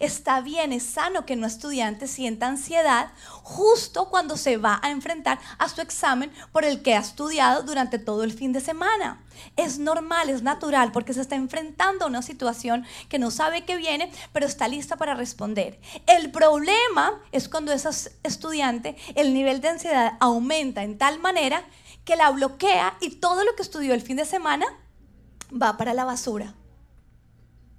Está 0.00 0.40
bien, 0.40 0.72
es 0.72 0.84
sano 0.84 1.24
que 1.26 1.34
un 1.34 1.44
estudiante 1.44 2.06
sienta 2.06 2.46
ansiedad 2.46 3.12
justo 3.42 4.08
cuando 4.08 4.36
se 4.36 4.56
va 4.56 4.80
a 4.82 4.90
enfrentar 4.90 5.38
a 5.58 5.68
su 5.68 5.80
examen 5.80 6.32
por 6.52 6.64
el 6.64 6.82
que 6.82 6.94
ha 6.94 7.00
estudiado 7.00 7.62
durante 7.62 7.98
todo 7.98 8.24
el 8.24 8.32
fin 8.32 8.52
de 8.52 8.60
semana. 8.60 9.22
Es 9.56 9.78
normal, 9.78 10.30
es 10.30 10.42
natural, 10.42 10.92
porque 10.92 11.12
se 11.12 11.20
está 11.20 11.36
enfrentando 11.36 12.04
a 12.04 12.08
una 12.08 12.22
situación 12.22 12.84
que 13.08 13.18
no 13.18 13.30
sabe 13.30 13.64
que 13.64 13.76
viene, 13.76 14.10
pero 14.32 14.46
está 14.46 14.68
lista 14.68 14.96
para 14.96 15.14
responder. 15.14 15.80
El 16.06 16.30
problema 16.30 17.20
es 17.32 17.48
cuando 17.48 17.72
ese 17.72 18.12
estudiante, 18.22 18.96
el 19.14 19.34
nivel 19.34 19.60
de 19.60 19.68
ansiedad 19.68 20.14
aumenta 20.20 20.82
en 20.82 20.98
tal 20.98 21.18
manera 21.20 21.64
que 22.04 22.16
la 22.16 22.30
bloquea 22.30 22.96
y 23.00 23.16
todo 23.16 23.44
lo 23.44 23.54
que 23.56 23.62
estudió 23.62 23.94
el 23.94 24.02
fin 24.02 24.16
de 24.16 24.24
semana 24.24 24.66
va 25.50 25.76
para 25.76 25.94
la 25.94 26.04
basura. 26.04 26.54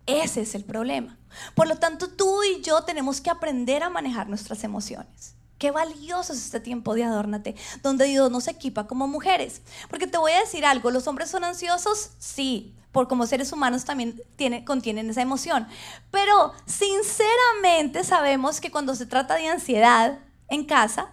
Ese 0.06 0.42
es 0.42 0.56
el 0.56 0.64
problema. 0.64 1.18
Por 1.54 1.68
lo 1.68 1.78
tanto, 1.78 2.10
tú 2.10 2.44
y 2.44 2.62
yo 2.62 2.84
tenemos 2.84 3.22
que 3.22 3.30
aprender 3.30 3.84
a 3.84 3.90
manejar 3.90 4.30
nuestras 4.30 4.64
emociones. 4.64 5.36
Qué 5.58 5.72
valioso 5.72 6.34
es 6.34 6.40
este 6.46 6.60
tiempo 6.60 6.94
de 6.96 7.06
adórnate, 7.06 7.56
donde 7.82 8.06
Dios 8.06 8.30
nos 8.30 8.48
equipa 8.48 8.88
como 8.88 9.08
mujeres. 9.08 9.62
Porque 9.90 10.08
te 10.08 10.18
voy 10.18 10.34
a 10.34 10.42
decir 10.42 10.66
algo, 10.66 10.92
¿los 10.92 11.08
hombres 11.08 11.30
son 11.30 11.44
ansiosos? 11.44 12.12
Sí, 12.20 12.76
por 12.92 13.08
como 13.08 13.26
seres 13.26 13.52
humanos 13.52 13.86
también 13.86 14.22
contienen 14.66 15.10
esa 15.10 15.22
emoción. 15.22 15.68
Pero 16.12 16.54
sinceramente 16.66 18.04
sabemos 18.04 18.60
que 18.60 18.72
cuando 18.72 18.96
se 18.96 19.06
trata 19.06 19.36
de 19.36 19.48
ansiedad 19.48 20.20
en 20.50 20.66
casa, 20.66 21.10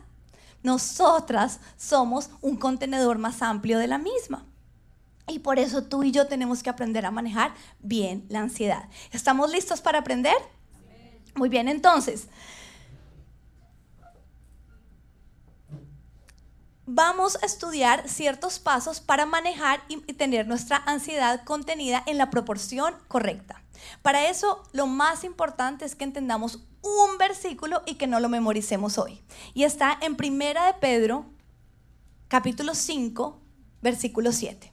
nosotras 0.63 1.61
somos 1.77 2.31
un 2.41 2.57
contenedor 2.57 3.19
más 3.19 3.43
amplio 3.43 3.79
de 3.79 3.89
la 3.89 3.99
misma. 3.99 4.45
Y 5.29 5.39
por 5.39 5.59
eso 5.59 5.85
tú 5.85 6.03
y 6.03 6.11
yo 6.11 6.27
tenemos 6.27 6.63
que 6.63 6.71
aprender 6.71 7.07
a 7.07 7.11
manejar 7.11 7.55
bien 7.81 8.25
la 8.29 8.41
ansiedad. 8.41 8.89
¿Estamos 9.13 9.51
listos 9.51 9.81
para 9.81 10.01
aprender? 10.01 10.37
Muy 11.35 11.49
bien, 11.49 11.69
entonces, 11.69 12.29
vamos 16.85 17.39
a 17.43 17.47
estudiar 17.47 18.09
ciertos 18.09 18.59
pasos 18.59 19.01
para 19.01 19.25
manejar 19.25 19.83
y 19.89 19.97
tener 20.13 20.47
nuestra 20.47 20.83
ansiedad 20.87 21.43
contenida 21.45 22.03
en 22.07 22.19
la 22.19 22.29
proporción 22.31 22.95
correcta. 23.09 23.63
Para 24.03 24.29
eso, 24.29 24.63
lo 24.73 24.87
más 24.87 25.25
importante 25.25 25.85
es 25.85 25.95
que 25.95 26.05
entendamos 26.05 26.61
un 26.83 27.19
versículo 27.19 27.83
y 27.87 27.95
que 27.95 28.07
no 28.07 28.21
lo 28.21 28.29
memoricemos 28.29 28.99
hoy. 28.99 29.23
Y 29.55 29.65
está 29.65 29.97
en 30.03 30.17
Primera 30.17 30.67
de 30.67 30.75
Pedro, 30.75 31.27
capítulo 32.29 32.75
5, 32.75 33.41
versículo 33.81 34.33
7. 34.33 34.72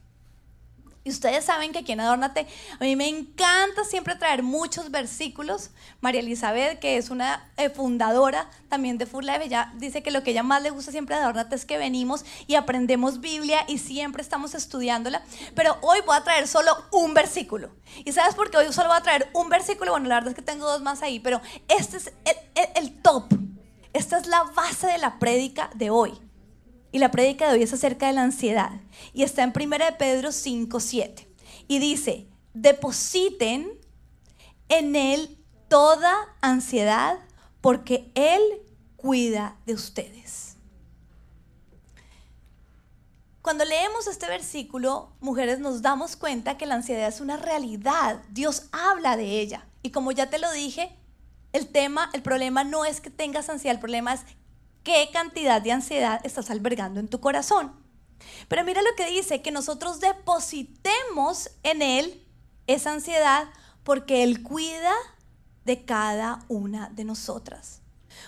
Y 1.04 1.12
ustedes 1.12 1.46
saben 1.46 1.72
que 1.72 1.80
aquí 1.80 1.94
en 1.94 2.02
Adórnate 2.02 2.46
a 2.80 2.84
mí 2.84 2.96
me 2.96 3.08
encanta 3.08 3.86
siempre 3.86 4.16
traer 4.16 4.44
muchos 4.44 4.92
versículos. 4.92 5.72
María 6.02 6.20
Elizabeth, 6.20 6.80
que 6.80 6.98
es 6.98 7.10
una 7.10 7.50
eh, 7.58 7.70
fundadora 7.70 8.50
también 8.68 8.98
de 8.98 9.06
Full 9.06 9.26
Life, 9.26 9.46
ella 9.46 9.72
dice 9.78 10.04
que 10.04 10.12
lo 10.12 10.24
que 10.24 10.32
ella 10.32 10.44
más 10.44 10.62
le 10.62 10.72
gusta 10.72 10.92
siempre 10.92 11.16
de 11.16 11.22
Adórnate 11.22 11.56
es 11.56 11.66
que 11.66 11.78
venimos 11.78 12.26
y 12.48 12.56
aprendemos 12.56 13.22
Biblia 13.22 13.64
y 13.68 13.78
siempre 13.78 14.22
estamos 14.22 14.56
estudiándola. 14.56 15.24
Pero 15.56 15.78
hoy 15.82 16.00
voy 16.06 16.18
a 16.18 16.24
traer 16.24 16.48
solo 16.48 16.72
un 16.92 17.14
versículo. 17.14 17.72
¿Y 18.04 18.12
sabes 18.12 18.36
por 18.36 18.52
qué 18.52 18.58
hoy 18.58 18.74
solo 18.74 18.90
voy 18.90 18.98
a 18.98 19.02
traer 19.02 19.30
un 19.34 19.50
versículo? 19.50 19.92
Bueno, 19.92 20.10
la 20.10 20.16
verdad 20.16 20.32
es 20.32 20.36
que 20.36 20.42
tengo 20.42 20.66
dos 20.66 20.82
más 20.82 21.02
ahí, 21.02 21.20
pero 21.20 21.42
este 21.68 21.98
es 21.98 22.12
el 22.76 23.02
top. 23.02 23.34
Esta 23.94 24.18
es 24.20 24.28
la 24.28 24.44
base 24.44 24.88
de 24.88 24.98
la 24.98 25.18
prédica 25.18 25.70
de 25.76 25.90
hoy. 25.90 26.29
Y 26.92 27.00
la 27.00 27.12
prédica 27.12 27.48
de 27.48 27.54
hoy 27.54 27.64
es 27.64 27.74
acerca 27.74 28.08
de 28.08 28.14
la 28.14 28.24
ansiedad. 28.24 28.72
Y 29.14 29.24
está 29.24 29.44
en 29.44 29.54
1 29.56 29.78
Pedro 29.98 30.32
5, 30.32 30.80
7. 30.80 31.28
Y 31.68 31.80
dice, 31.80 32.28
depositen 32.54 33.80
en 34.70 34.96
Él 34.96 35.38
toda 35.68 36.14
ansiedad 36.42 37.20
porque 37.62 38.12
Él 38.16 38.42
cuida 38.96 39.58
de 39.66 39.74
ustedes. 39.74 40.56
Cuando 43.42 43.66
leemos 43.66 44.08
este 44.08 44.28
versículo, 44.28 45.14
mujeres, 45.22 45.60
nos 45.60 45.82
damos 45.82 46.16
cuenta 46.16 46.58
que 46.58 46.66
la 46.66 46.76
ansiedad 46.76 47.08
es 47.08 47.22
una 47.22 47.38
realidad. 47.38 48.22
Dios 48.30 48.68
habla 48.72 49.16
de 49.16 49.40
ella. 49.40 49.66
Y 49.82 49.92
como 49.92 50.12
ya 50.12 50.30
te 50.30 50.40
lo 50.40 50.52
dije, 50.52 50.96
el 51.54 51.68
tema, 51.68 52.10
el 52.14 52.22
problema 52.22 52.64
no 52.64 52.86
es 52.86 53.02
que 53.02 53.10
tengas 53.10 53.50
ansiedad, 53.50 53.76
el 53.76 53.80
problema 53.80 54.14
es 54.14 54.22
qué 54.84 55.10
cantidad 55.12 55.62
de 55.62 55.72
ansiedad 55.72 56.22
estás 56.24 56.50
albergando 56.50 57.00
en 57.00 57.08
tu 57.08 57.20
corazón. 57.20 57.74
Pero 58.48 58.64
mira 58.64 58.82
lo 58.82 58.96
que 58.96 59.10
dice, 59.10 59.42
que 59.42 59.52
nosotros 59.52 60.00
depositemos 60.00 61.52
en 61.64 61.82
Él 61.82 62.26
esa 62.68 62.92
ansiedad 62.92 63.48
porque 63.84 64.24
Él 64.24 64.44
cuida 64.44 64.94
de 65.66 65.86
cada 65.86 66.44
una 66.48 66.90
de 66.90 67.04
nosotras. 67.04 67.82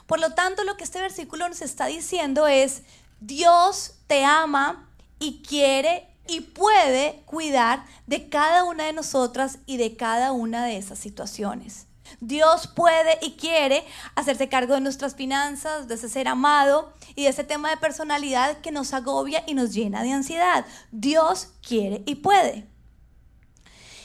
Por 0.06 0.20
lo 0.20 0.34
tanto, 0.34 0.64
lo 0.64 0.78
que 0.78 0.84
este 0.84 1.02
versículo 1.02 1.48
nos 1.48 1.62
está 1.62 1.88
diciendo 1.88 2.48
es, 2.48 2.84
Dios 3.20 3.96
te 4.08 4.24
ama 4.24 4.90
y 5.20 5.44
quiere 5.44 6.08
y 6.28 6.42
puede 6.42 7.24
cuidar 7.26 7.86
de 8.08 8.30
cada 8.30 8.64
una 8.64 8.86
de 8.86 8.94
nosotras 8.94 9.60
y 9.66 9.78
de 9.78 9.96
cada 9.96 10.32
una 10.32 10.66
de 10.66 10.78
esas 10.78 11.00
situaciones. 11.00 11.88
Dios 12.20 12.68
puede 12.68 13.18
y 13.22 13.32
quiere 13.32 13.86
hacerse 14.16 14.50
cargo 14.50 14.76
de 14.76 14.82
nuestras 14.82 15.16
finanzas, 15.16 15.88
de 15.88 15.96
ese 15.96 16.10
ser 16.10 16.28
amado 16.28 16.94
y 17.16 17.24
de 17.24 17.30
ese 17.30 17.44
tema 17.44 17.70
de 17.70 17.78
personalidad 17.78 18.62
que 18.62 18.72
nos 18.72 18.94
agobia 18.94 19.44
y 19.48 19.54
nos 19.54 19.74
llena 19.74 20.04
de 20.04 20.12
ansiedad. 20.12 20.66
Dios 20.92 21.50
quiere 21.62 22.04
y 22.06 22.16
puede. 22.16 22.68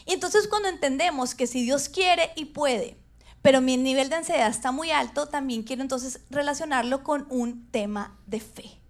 Y 0.06 0.12
entonces 0.14 0.46
cuando 0.48 0.68
entendemos 0.68 1.34
que 1.34 1.46
si 1.46 1.64
Dios 1.64 1.88
quiere 1.88 2.30
y 2.36 2.46
puede, 2.46 2.96
pero 3.42 3.60
mi 3.60 3.76
nivel 3.76 4.08
de 4.08 4.16
ansiedad 4.16 4.48
está 4.48 4.72
muy 4.72 4.90
alto, 4.90 5.28
también 5.28 5.62
quiero 5.62 5.82
entonces 5.82 6.20
relacionarlo 6.30 7.02
con 7.04 7.26
un 7.30 7.70
tema 7.70 8.18
de 8.26 8.40
fe. 8.40 8.80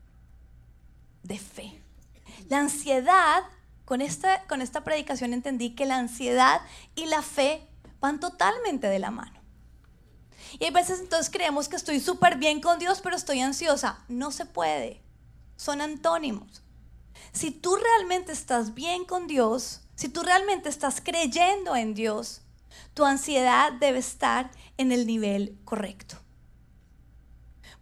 De 1.23 1.38
fe. 1.38 1.82
La 2.49 2.61
ansiedad, 2.61 3.42
con 3.85 4.00
esta, 4.00 4.44
con 4.44 4.62
esta 4.62 4.85
predicación 4.85 5.32
entendí 5.32 5.75
que 5.75 5.85
la 5.85 5.96
ansiedad 5.96 6.61
y 6.94 7.06
la 7.06 7.23
fe 7.23 7.66
van 8.00 8.20
totalmente 8.20 8.86
de 8.88 8.98
la 8.98 9.10
mano. 9.10 9.40
Y 10.58 10.64
hay 10.64 10.70
veces 10.70 11.00
entonces 11.00 11.30
creemos 11.30 11.68
que 11.68 11.76
estoy 11.76 12.00
súper 12.00 12.36
bien 12.36 12.60
con 12.60 12.78
Dios, 12.78 13.00
pero 13.02 13.16
estoy 13.16 13.40
ansiosa. 13.40 14.04
No 14.08 14.30
se 14.30 14.46
puede. 14.46 15.02
Son 15.56 15.80
antónimos. 15.80 16.62
Si 17.32 17.50
tú 17.50 17.76
realmente 17.76 18.32
estás 18.32 18.74
bien 18.74 19.04
con 19.04 19.26
Dios, 19.26 19.82
si 19.94 20.08
tú 20.08 20.22
realmente 20.22 20.68
estás 20.68 21.00
creyendo 21.02 21.76
en 21.76 21.94
Dios, 21.94 22.42
tu 22.94 23.04
ansiedad 23.04 23.72
debe 23.72 23.98
estar 23.98 24.50
en 24.78 24.92
el 24.92 25.06
nivel 25.06 25.58
correcto. 25.64 26.16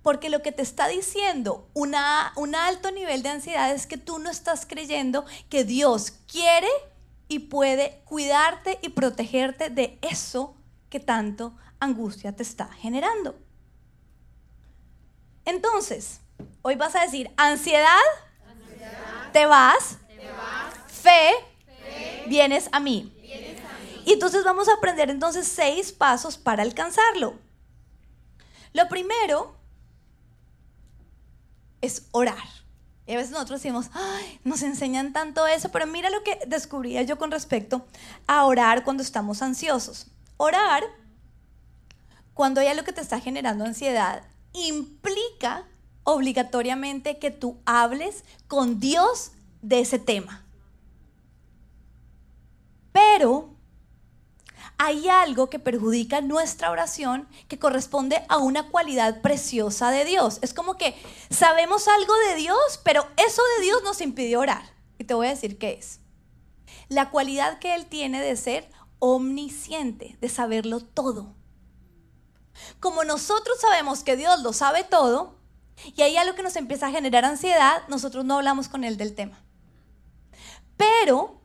Porque 0.03 0.29
lo 0.29 0.43
que 0.43 0.53
te 0.53 0.63
está 0.63 0.89
diciendo 0.89 1.71
una, 1.73 2.33
un 2.37 2.55
alto 2.55 2.91
nivel 2.91 3.23
de 3.23 3.31
ansiedad 3.31 3.73
es 3.73 3.87
que 3.87 3.97
tú 3.97 4.19
no 4.19 4.31
estás 4.31 4.67
creyendo 4.67 5.25
que 5.49 5.65
Dios 5.65 6.13
quiere 6.31 6.69
y 7.29 7.41
puede 7.41 8.03
cuidarte 8.05 8.79
y 8.83 8.91
protegerte 8.91 9.71
de 9.71 9.99
eso 10.03 10.57
que 10.91 11.01
tanto 11.01 11.57
angustia 11.81 12.35
te 12.35 12.43
está 12.43 12.67
generando. 12.67 13.39
Entonces, 15.45 16.21
hoy 16.63 16.75
vas 16.75 16.95
a 16.97 17.03
decir, 17.03 17.31
ansiedad, 17.37 17.99
te, 19.33 19.47
vas, 19.47 19.99
fe, 20.87 21.33
vienes 22.27 22.69
a 22.73 22.81
mí. 22.81 23.11
Y 24.07 24.13
entonces 24.13 24.45
vamos 24.45 24.69
a 24.69 24.75
aprender 24.75 25.11
entonces 25.11 25.49
seis 25.49 25.93
pasos 25.93 26.37
para 26.37 26.63
alcanzarlo. 26.63 27.39
Lo 28.73 28.89
primero 28.89 29.57
es 31.81 32.09
orar. 32.13 32.54
Y 33.07 33.13
a 33.13 33.17
veces 33.17 33.33
nosotros 33.33 33.61
decimos, 33.61 33.91
Ay, 33.93 34.41
nos 34.45 34.63
enseñan 34.63 35.13
tanto 35.13 35.47
eso, 35.47 35.71
pero 35.71 35.87
mira 35.87 36.11
lo 36.11 36.23
que 36.23 36.39
descubría 36.47 37.03
yo 37.03 37.19
con 37.19 37.31
respecto 37.31 37.87
a 38.27 38.45
orar 38.45 38.85
cuando 38.85 39.03
estamos 39.03 39.43
ansiosos. 39.43 40.07
Orar, 40.37 40.83
cuando 42.33 42.61
hay 42.61 42.69
algo 42.69 42.85
que 42.85 42.93
te 42.93 43.01
está 43.01 43.21
generando 43.21 43.65
ansiedad, 43.65 44.23
implica 44.53 45.65
obligatoriamente 46.05 47.19
que 47.19 47.31
tú 47.31 47.59
hables 47.65 48.25
con 48.49 48.81
Dios 48.81 49.33
de 49.63 49.81
ese 49.81 49.99
tema. 49.99 50.43
Pero 52.93 53.54
hay 54.85 55.09
algo 55.09 55.49
que 55.49 55.59
perjudica 55.59 56.21
nuestra 56.21 56.71
oración 56.71 57.27
que 57.49 57.59
corresponde 57.59 58.23
a 58.29 58.37
una 58.37 58.69
cualidad 58.69 59.23
preciosa 59.23 59.91
de 59.91 60.05
Dios. 60.05 60.39
Es 60.43 60.53
como 60.53 60.77
que 60.77 60.95
sabemos 61.31 61.89
algo 61.89 62.15
de 62.29 62.35
Dios, 62.37 62.81
pero 62.85 63.07
eso 63.17 63.41
de 63.57 63.65
Dios 63.65 63.83
nos 63.83 64.03
impidió 64.03 64.41
orar. 64.41 64.63
Y 64.99 65.05
te 65.05 65.15
voy 65.15 65.29
a 65.29 65.31
decir 65.31 65.59
qué 65.59 65.73
es. 65.73 66.01
La 66.89 67.09
cualidad 67.09 67.59
que 67.61 67.75
Él 67.75 67.87
tiene 67.87 68.21
de 68.21 68.37
ser 68.37 68.69
omnisciente, 68.99 70.19
de 70.21 70.29
saberlo 70.29 70.81
todo. 70.81 71.35
Como 72.79 73.05
nosotros 73.05 73.59
sabemos 73.61 74.05
que 74.05 74.17
Dios 74.17 74.43
lo 74.43 74.53
sabe 74.53 74.85
todo, 74.85 75.39
y 75.97 76.03
hay 76.03 76.19
algo 76.19 76.37
que 76.37 76.43
nos 76.43 76.57
empieza 76.57 76.89
a 76.89 76.93
generar 76.93 77.25
ansiedad, 77.25 77.83
nosotros 77.89 78.27
no 78.27 78.37
hablamos 78.37 78.69
con 78.69 78.85
Él 78.85 78.99
del 78.99 79.15
tema. 79.15 79.43
Pero 80.77 81.41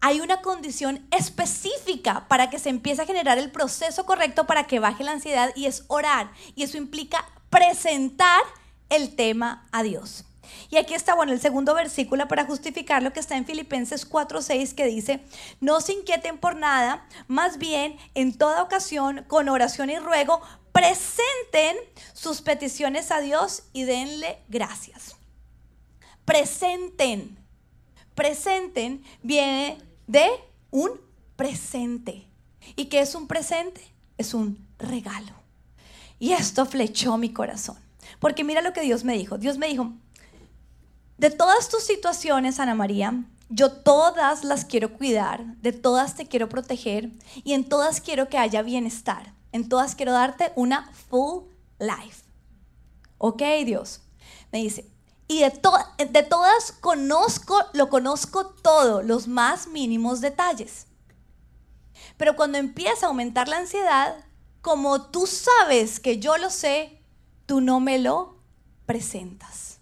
hay 0.00 0.20
una 0.20 0.40
condición 0.40 1.06
específica 1.10 2.26
para 2.28 2.50
que 2.50 2.58
se 2.58 2.70
empiece 2.70 3.02
a 3.02 3.06
generar 3.06 3.38
el 3.38 3.50
proceso 3.50 4.06
correcto 4.06 4.46
para 4.46 4.66
que 4.66 4.80
baje 4.80 5.04
la 5.04 5.12
ansiedad 5.12 5.52
y 5.54 5.66
es 5.66 5.84
orar. 5.88 6.32
Y 6.54 6.62
eso 6.62 6.78
implica 6.78 7.24
presentar 7.50 8.40
el 8.88 9.14
tema 9.14 9.68
a 9.72 9.82
Dios. 9.82 10.24
Y 10.70 10.76
aquí 10.76 10.94
está, 10.94 11.14
bueno, 11.14 11.32
el 11.32 11.40
segundo 11.40 11.74
versículo 11.74 12.26
para 12.28 12.44
justificar 12.44 13.02
lo 13.02 13.12
que 13.12 13.20
está 13.20 13.36
en 13.36 13.46
Filipenses 13.46 14.08
4:6 14.08 14.74
que 14.74 14.86
dice, 14.86 15.20
no 15.60 15.80
se 15.80 15.92
inquieten 15.92 16.38
por 16.38 16.56
nada, 16.56 17.06
más 17.28 17.58
bien 17.58 17.96
en 18.14 18.36
toda 18.36 18.62
ocasión, 18.62 19.24
con 19.28 19.48
oración 19.48 19.90
y 19.90 19.98
ruego, 19.98 20.40
presenten 20.72 21.76
sus 22.12 22.42
peticiones 22.42 23.10
a 23.10 23.20
Dios 23.20 23.64
y 23.72 23.84
denle 23.84 24.38
gracias. 24.48 25.16
Presenten. 26.24 27.38
Presenten 28.14 29.04
viene 29.22 29.78
de 30.10 30.28
un 30.72 30.90
presente. 31.36 32.26
¿Y 32.74 32.86
qué 32.86 33.00
es 33.00 33.14
un 33.14 33.28
presente? 33.28 33.80
Es 34.18 34.34
un 34.34 34.58
regalo. 34.78 35.32
Y 36.18 36.32
esto 36.32 36.66
flechó 36.66 37.16
mi 37.16 37.32
corazón. 37.32 37.76
Porque 38.18 38.42
mira 38.42 38.60
lo 38.60 38.72
que 38.72 38.80
Dios 38.80 39.04
me 39.04 39.16
dijo. 39.16 39.38
Dios 39.38 39.56
me 39.56 39.68
dijo, 39.68 39.92
de 41.16 41.30
todas 41.30 41.68
tus 41.68 41.84
situaciones, 41.84 42.58
Ana 42.58 42.74
María, 42.74 43.22
yo 43.48 43.70
todas 43.70 44.42
las 44.42 44.64
quiero 44.64 44.94
cuidar, 44.94 45.44
de 45.58 45.72
todas 45.72 46.16
te 46.16 46.26
quiero 46.26 46.48
proteger 46.48 47.10
y 47.44 47.52
en 47.52 47.68
todas 47.68 48.00
quiero 48.00 48.28
que 48.28 48.38
haya 48.38 48.62
bienestar. 48.62 49.32
En 49.52 49.68
todas 49.68 49.94
quiero 49.94 50.12
darte 50.12 50.52
una 50.56 50.90
full 51.08 51.44
life. 51.78 52.24
Ok, 53.18 53.42
Dios. 53.64 54.00
Me 54.50 54.58
dice, 54.58 54.86
y 55.30 55.42
de, 55.42 56.22
todas 56.24 56.72
conozco, 56.80 57.56
lo 57.72 57.88
conozco 57.88 58.46
todo, 58.46 59.00
los 59.00 59.28
más 59.28 59.68
mínimos 59.68 60.20
detalles. 60.20 60.88
Pero 62.16 62.34
cuando 62.34 62.58
empieza 62.58 63.06
a 63.06 63.10
aumentar 63.10 63.46
la 63.46 63.58
ansiedad, 63.58 64.24
como 64.60 65.02
tú 65.02 65.28
sabes 65.28 66.00
que 66.00 66.18
yo 66.18 66.36
lo 66.36 66.50
sé, 66.50 67.00
tú 67.46 67.60
no 67.60 67.78
me 67.78 68.00
lo 68.00 68.38
presentas. 68.86 69.78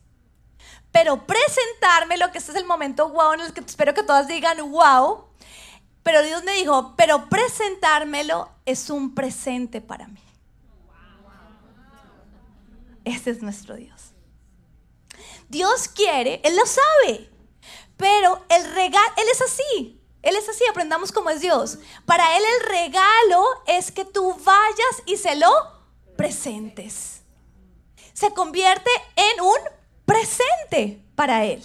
Pero 0.92 1.26
presentármelo, 1.26 2.30
que 2.30 2.36
este 2.36 2.50
es 2.50 2.58
el 2.58 2.66
momento 2.66 3.08
wow 3.08 3.32
en 3.32 3.40
el 3.40 3.54
que 3.54 3.60
espero 3.60 3.94
que 3.94 4.02
todas 4.02 4.28
digan 4.28 4.58
wow. 4.70 5.28
Pero 6.02 6.22
Dios 6.22 6.44
me 6.44 6.52
dijo, 6.52 6.92
pero 6.94 7.30
presentármelo 7.30 8.50
es 8.66 8.90
un 8.90 9.14
presente 9.14 9.80
para 9.80 10.08
mí. 10.08 10.20
Ese 13.06 13.30
es 13.30 13.40
nuestro 13.40 13.76
Dios. 13.76 13.97
Dios 15.48 15.88
quiere, 15.88 16.40
Él 16.44 16.56
lo 16.56 16.64
sabe. 16.66 17.30
Pero 17.96 18.44
el 18.48 18.72
regalo, 18.74 19.12
Él 19.16 19.26
es 19.32 19.42
así. 19.42 20.00
Él 20.22 20.36
es 20.36 20.48
así, 20.48 20.64
aprendamos 20.68 21.12
cómo 21.12 21.30
es 21.30 21.40
Dios. 21.40 21.78
Para 22.04 22.36
Él 22.36 22.42
el 22.56 22.68
regalo 22.68 23.44
es 23.66 23.90
que 23.90 24.04
tú 24.04 24.34
vayas 24.44 25.02
y 25.06 25.16
se 25.16 25.36
lo 25.36 25.50
presentes. 26.16 27.22
Se 28.12 28.32
convierte 28.32 28.90
en 29.16 29.40
un 29.40 29.58
presente 30.04 31.04
para 31.14 31.44
Él. 31.44 31.64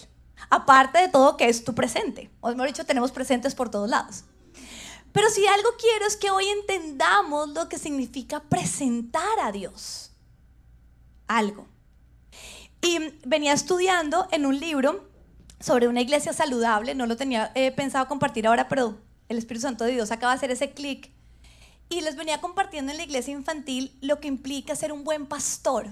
Aparte 0.49 0.99
de 0.99 1.09
todo 1.09 1.35
que 1.35 1.49
es 1.49 1.63
tu 1.63 1.73
presente. 1.73 2.29
O 2.41 2.49
mejor 2.49 2.67
dicho, 2.67 2.85
tenemos 2.85 3.11
presentes 3.11 3.55
por 3.55 3.69
todos 3.69 3.89
lados. 3.89 4.23
Pero 5.11 5.29
si 5.29 5.45
algo 5.47 5.69
quiero 5.79 6.05
es 6.05 6.17
que 6.17 6.31
hoy 6.31 6.47
entendamos 6.47 7.49
lo 7.49 7.69
que 7.69 7.77
significa 7.77 8.39
presentar 8.41 9.39
a 9.41 9.51
Dios. 9.51 10.11
Algo. 11.27 11.67
Y 12.83 12.99
venía 13.25 13.53
estudiando 13.53 14.27
en 14.31 14.45
un 14.45 14.59
libro 14.59 15.09
sobre 15.61 15.87
una 15.87 16.01
iglesia 16.01 16.33
saludable, 16.33 16.93
no 16.95 17.05
lo 17.05 17.15
tenía 17.15 17.49
eh, 17.55 17.71
pensado 17.71 18.09
compartir 18.09 18.45
ahora, 18.45 18.67
pero 18.67 18.99
el 19.29 19.37
Espíritu 19.37 19.61
Santo 19.61 19.85
de 19.85 19.93
Dios 19.93 20.11
acaba 20.11 20.33
de 20.33 20.37
hacer 20.37 20.51
ese 20.51 20.71
clic. 20.71 21.09
Y 21.87 22.01
les 22.01 22.17
venía 22.17 22.41
compartiendo 22.41 22.91
en 22.91 22.97
la 22.97 23.05
iglesia 23.05 23.31
infantil 23.31 23.97
lo 24.01 24.19
que 24.19 24.27
implica 24.27 24.75
ser 24.75 24.91
un 24.91 25.05
buen 25.05 25.27
pastor, 25.27 25.87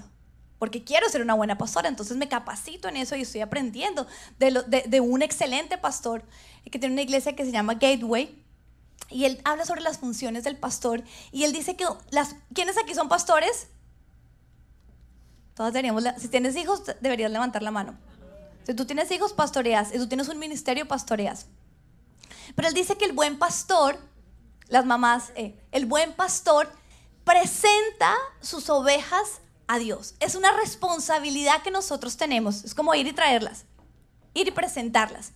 porque 0.58 0.84
quiero 0.84 1.08
ser 1.08 1.22
una 1.22 1.32
buena 1.32 1.56
pastora, 1.56 1.88
entonces 1.88 2.18
me 2.18 2.28
capacito 2.28 2.88
en 2.88 2.98
eso 2.98 3.16
y 3.16 3.22
estoy 3.22 3.40
aprendiendo 3.40 4.06
de, 4.38 4.84
de 4.86 5.00
un 5.00 5.22
excelente 5.22 5.78
pastor 5.78 6.22
que 6.70 6.78
tiene 6.78 6.92
una 6.92 7.02
iglesia 7.02 7.34
que 7.34 7.46
se 7.46 7.52
llama 7.52 7.74
Gateway. 7.74 8.38
Y 9.08 9.24
él 9.24 9.40
habla 9.44 9.64
sobre 9.64 9.80
las 9.80 9.96
funciones 9.96 10.44
del 10.44 10.58
pastor 10.58 11.02
y 11.32 11.44
él 11.44 11.52
dice 11.54 11.74
que 11.74 11.86
las 12.10 12.36
¿quiénes 12.54 12.76
aquí 12.76 12.94
son 12.94 13.08
pastores? 13.08 13.68
Todas 15.54 15.72
deberíamos, 15.72 16.04
si 16.18 16.28
tienes 16.28 16.56
hijos, 16.56 16.82
deberías 17.00 17.30
levantar 17.30 17.62
la 17.62 17.70
mano. 17.70 17.96
Si 18.64 18.74
tú 18.74 18.86
tienes 18.86 19.10
hijos, 19.10 19.32
pastoreas. 19.32 19.88
Si 19.88 19.98
tú 19.98 20.08
tienes 20.08 20.28
un 20.28 20.38
ministerio, 20.38 20.86
pastoreas. 20.86 21.46
Pero 22.54 22.68
él 22.68 22.74
dice 22.74 22.96
que 22.96 23.04
el 23.04 23.12
buen 23.12 23.38
pastor, 23.38 23.98
las 24.68 24.84
mamás, 24.84 25.32
eh, 25.34 25.58
el 25.72 25.86
buen 25.86 26.12
pastor 26.12 26.70
presenta 27.24 28.14
sus 28.40 28.70
ovejas 28.70 29.40
a 29.66 29.78
Dios. 29.78 30.14
Es 30.20 30.34
una 30.34 30.52
responsabilidad 30.52 31.62
que 31.62 31.70
nosotros 31.70 32.16
tenemos. 32.16 32.64
Es 32.64 32.74
como 32.74 32.94
ir 32.94 33.06
y 33.06 33.12
traerlas, 33.12 33.64
ir 34.34 34.48
y 34.48 34.50
presentarlas. 34.50 35.32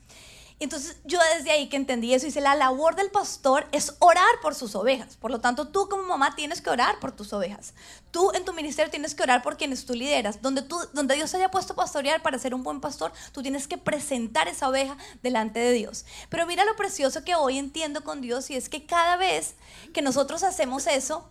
Entonces 0.59 0.97
yo 1.05 1.19
desde 1.37 1.51
ahí 1.51 1.69
que 1.69 1.77
entendí 1.77 2.15
eso, 2.15 2.25
dice, 2.25 2.41
la 2.41 2.55
labor 2.55 2.97
del 2.97 3.11
pastor 3.11 3.67
es 3.73 3.95
orar 3.99 4.41
por 4.41 4.55
sus 4.55 4.75
ovejas. 4.75 5.17
Por 5.19 5.31
lo 5.31 5.41
tanto, 5.41 5.69
tú 5.69 5.87
como 5.91 6.05
mamá 6.05 6.35
tienes 6.35 6.63
que 6.63 6.71
orar 6.71 6.99
por 6.99 7.13
tus 7.13 7.35
ovejas. 7.35 7.75
Tú 8.11 8.33
en 8.33 8.47
tu 8.47 8.55
ministerio 8.55 8.91
tienes 8.91 9.15
que 9.15 9.23
orar 9.23 9.43
por 9.43 9.59
quienes 9.59 9.85
tú 9.85 9.93
lideras. 9.93 10.41
Donde, 10.41 10.63
tú, 10.63 10.79
donde 10.95 11.15
Dios 11.15 11.35
haya 11.35 11.51
puesto 11.51 11.75
pastorear 11.75 12.23
para 12.23 12.39
ser 12.39 12.55
un 12.55 12.63
buen 12.63 12.81
pastor, 12.81 13.13
tú 13.33 13.43
tienes 13.43 13.69
que 13.69 13.77
presentar 13.77 14.49
esa 14.49 14.71
oveja 14.71 14.97
delante 15.23 15.61
de 15.61 15.73
Dios. 15.73 16.07
Pero 16.31 16.47
mira 16.47 16.65
lo 16.65 16.75
precioso 16.75 17.23
que 17.23 17.35
hoy 17.35 17.59
entiendo 17.59 18.03
con 18.03 18.23
Dios 18.23 18.49
y 18.49 18.57
es 18.57 18.71
que 18.71 18.87
cada 18.87 19.19
vez 19.19 19.57
que 19.93 20.01
nosotros 20.01 20.43
hacemos 20.43 20.87
eso, 20.87 21.31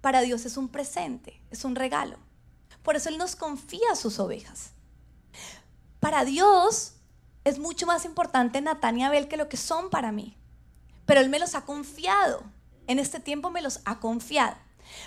para 0.00 0.22
Dios 0.22 0.46
es 0.46 0.56
un 0.56 0.68
presente, 0.68 1.42
es 1.50 1.64
un 1.66 1.74
regalo. 1.74 2.16
Por 2.82 2.96
eso 2.96 3.10
Él 3.10 3.18
nos 3.18 3.36
confía 3.36 3.94
sus 3.96 4.18
ovejas. 4.18 4.70
Para 6.00 6.24
Dios 6.24 6.92
es 7.46 7.60
mucho 7.60 7.86
más 7.86 8.04
importante 8.04 8.60
Natán 8.60 8.98
y 8.98 9.04
Abel 9.04 9.28
que 9.28 9.36
lo 9.36 9.48
que 9.48 9.56
son 9.56 9.88
para 9.88 10.10
mí. 10.10 10.36
Pero 11.06 11.20
Él 11.20 11.28
me 11.28 11.38
los 11.38 11.54
ha 11.54 11.64
confiado. 11.64 12.42
En 12.88 12.98
este 12.98 13.20
tiempo 13.20 13.50
me 13.50 13.62
los 13.62 13.82
ha 13.84 14.00
confiado. 14.00 14.56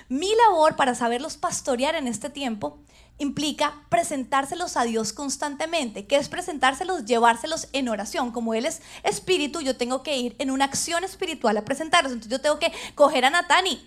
Mi 0.08 0.34
labor 0.48 0.78
para 0.78 0.96
saberlos 0.96 1.36
pastorear 1.36 1.96
en 1.96 2.08
este 2.08 2.30
tiempo 2.30 2.80
implica 3.18 3.84
presentárselos 3.90 4.78
a 4.78 4.84
Dios 4.84 5.12
constantemente. 5.12 6.08
¿Qué 6.08 6.16
es 6.16 6.30
presentárselos? 6.30 7.04
Llevárselos 7.04 7.68
en 7.74 7.90
oración. 7.90 8.32
Como 8.32 8.54
Él 8.54 8.66
es 8.66 8.82
espíritu, 9.04 9.60
yo 9.60 9.76
tengo 9.76 10.02
que 10.02 10.16
ir 10.16 10.38
en 10.40 10.50
una 10.50 10.64
acción 10.64 11.04
espiritual 11.04 11.58
a 11.58 11.66
presentarlos. 11.66 12.14
Entonces 12.14 12.32
yo 12.32 12.42
tengo 12.42 12.58
que 12.58 12.72
coger 12.96 13.26
a 13.26 13.32
Natán 13.32 13.68
y 13.68 13.82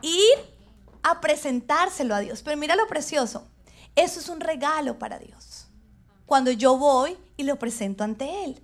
ir 0.00 0.38
a 1.02 1.20
presentárselo 1.20 2.14
a 2.14 2.20
Dios. 2.20 2.42
Pero 2.44 2.56
mira 2.56 2.76
lo 2.76 2.86
precioso. 2.86 3.48
Eso 3.96 4.20
es 4.20 4.28
un 4.28 4.38
regalo 4.38 4.96
para 5.00 5.18
Dios. 5.18 5.66
Cuando 6.26 6.50
yo 6.50 6.76
voy 6.76 7.16
y 7.36 7.44
lo 7.44 7.58
presento 7.58 8.04
ante 8.04 8.44
Él. 8.44 8.62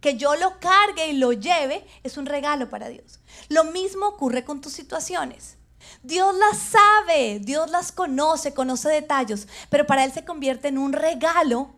Que 0.00 0.16
yo 0.16 0.36
lo 0.36 0.60
cargue 0.60 1.08
y 1.08 1.14
lo 1.14 1.32
lleve 1.32 1.86
es 2.02 2.16
un 2.16 2.26
regalo 2.26 2.68
para 2.68 2.88
Dios. 2.88 3.20
Lo 3.48 3.64
mismo 3.64 4.06
ocurre 4.06 4.44
con 4.44 4.60
tus 4.60 4.72
situaciones. 4.72 5.56
Dios 6.02 6.34
las 6.36 6.58
sabe, 6.58 7.40
Dios 7.40 7.70
las 7.70 7.92
conoce, 7.92 8.54
conoce 8.54 8.88
detalles, 8.88 9.48
pero 9.70 9.86
para 9.86 10.04
Él 10.04 10.12
se 10.12 10.24
convierte 10.24 10.68
en 10.68 10.78
un 10.78 10.92
regalo 10.92 11.70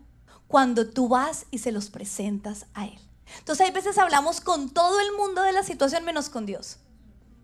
cuando 0.47 0.89
tú 0.89 1.07
vas 1.07 1.45
y 1.51 1.59
se 1.59 1.71
los 1.71 1.89
presentas 1.89 2.65
a 2.73 2.85
Él. 2.85 2.99
Entonces 3.39 3.65
hay 3.65 3.73
veces 3.73 3.97
hablamos 3.97 4.41
con 4.41 4.69
todo 4.69 4.99
el 4.99 5.11
mundo 5.13 5.41
de 5.43 5.51
la 5.51 5.63
situación 5.63 6.05
menos 6.05 6.29
con 6.29 6.45
Dios. 6.45 6.77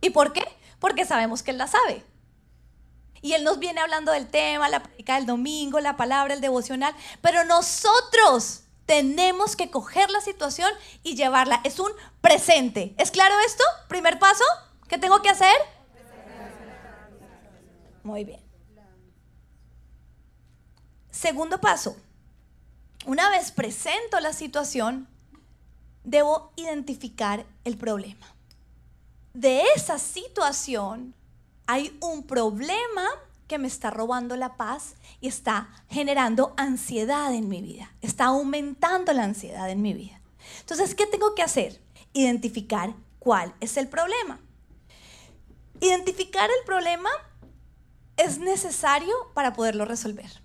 ¿Y 0.01 0.09
por 0.11 0.33
qué? 0.33 0.43
Porque 0.79 1.05
sabemos 1.05 1.43
que 1.43 1.51
Él 1.51 1.57
la 1.57 1.67
sabe. 1.67 2.03
Y 3.23 3.33
Él 3.33 3.45
nos 3.45 3.57
viene 3.57 3.79
hablando 3.79 4.11
del 4.11 4.27
tema, 4.27 4.67
la 4.67 4.83
práctica 4.83 5.15
del 5.15 5.25
domingo, 5.25 5.79
la 5.79 5.95
palabra, 5.95 6.33
el 6.33 6.41
devocional, 6.41 6.93
pero 7.21 7.45
nosotros 7.45 8.63
tenemos 8.85 9.55
que 9.55 9.71
coger 9.71 10.11
la 10.11 10.19
situación 10.19 10.69
y 11.03 11.15
llevarla. 11.15 11.61
Es 11.63 11.79
un 11.79 11.89
presente. 12.19 12.93
¿Es 12.97 13.11
claro 13.11 13.33
esto? 13.47 13.63
Primer 13.87 14.19
paso. 14.19 14.43
¿Qué 14.89 14.97
tengo 14.97 15.21
que 15.21 15.29
hacer? 15.29 15.55
Muy 18.03 18.25
bien. 18.25 18.41
Segundo 21.09 21.61
paso. 21.61 21.95
Una 23.05 23.29
vez 23.29 23.53
presento 23.53 24.19
la 24.19 24.33
situación, 24.33 25.07
debo 26.03 26.51
identificar 26.57 27.45
el 27.63 27.77
problema. 27.77 28.35
De 29.33 29.61
esa 29.77 29.97
situación 29.97 31.15
hay 31.67 31.97
un 32.01 32.23
problema 32.23 33.05
que 33.47 33.57
me 33.57 33.67
está 33.67 33.89
robando 33.89 34.35
la 34.35 34.55
paz 34.55 34.95
y 35.21 35.27
está 35.27 35.69
generando 35.89 36.53
ansiedad 36.57 37.33
en 37.33 37.47
mi 37.47 37.61
vida. 37.61 37.91
Está 38.01 38.25
aumentando 38.25 39.13
la 39.13 39.23
ansiedad 39.23 39.69
en 39.69 39.81
mi 39.81 39.93
vida. 39.93 40.19
Entonces, 40.59 40.95
¿qué 40.95 41.05
tengo 41.05 41.35
que 41.35 41.43
hacer? 41.43 41.81
Identificar 42.13 42.93
cuál 43.19 43.53
es 43.59 43.77
el 43.77 43.87
problema. 43.87 44.39
Identificar 45.79 46.49
el 46.49 46.65
problema 46.65 47.09
es 48.17 48.39
necesario 48.39 49.13
para 49.33 49.53
poderlo 49.53 49.85
resolver. 49.85 50.41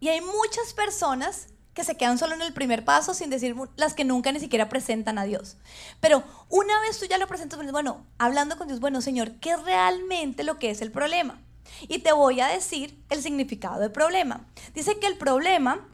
Y 0.00 0.08
hay 0.08 0.20
muchas 0.20 0.74
personas 0.74 1.48
que 1.76 1.84
se 1.84 1.98
quedan 1.98 2.16
solo 2.16 2.34
en 2.34 2.40
el 2.40 2.54
primer 2.54 2.86
paso 2.86 3.12
sin 3.12 3.28
decir 3.28 3.54
las 3.76 3.92
que 3.92 4.06
nunca 4.06 4.32
ni 4.32 4.40
siquiera 4.40 4.70
presentan 4.70 5.18
a 5.18 5.24
Dios. 5.24 5.58
Pero 6.00 6.24
una 6.48 6.80
vez 6.80 6.98
tú 6.98 7.04
ya 7.04 7.18
lo 7.18 7.28
presentas, 7.28 7.60
bueno, 7.70 8.06
hablando 8.16 8.56
con 8.56 8.66
Dios, 8.66 8.80
bueno, 8.80 9.02
Señor, 9.02 9.32
¿qué 9.40 9.50
es 9.50 9.62
realmente 9.62 10.42
lo 10.42 10.58
que 10.58 10.70
es 10.70 10.80
el 10.80 10.90
problema? 10.90 11.38
Y 11.82 11.98
te 11.98 12.12
voy 12.12 12.40
a 12.40 12.46
decir 12.46 12.98
el 13.10 13.22
significado 13.22 13.78
del 13.78 13.92
problema. 13.92 14.46
Dice 14.72 14.98
que 14.98 15.06
el 15.06 15.18
problema 15.18 15.86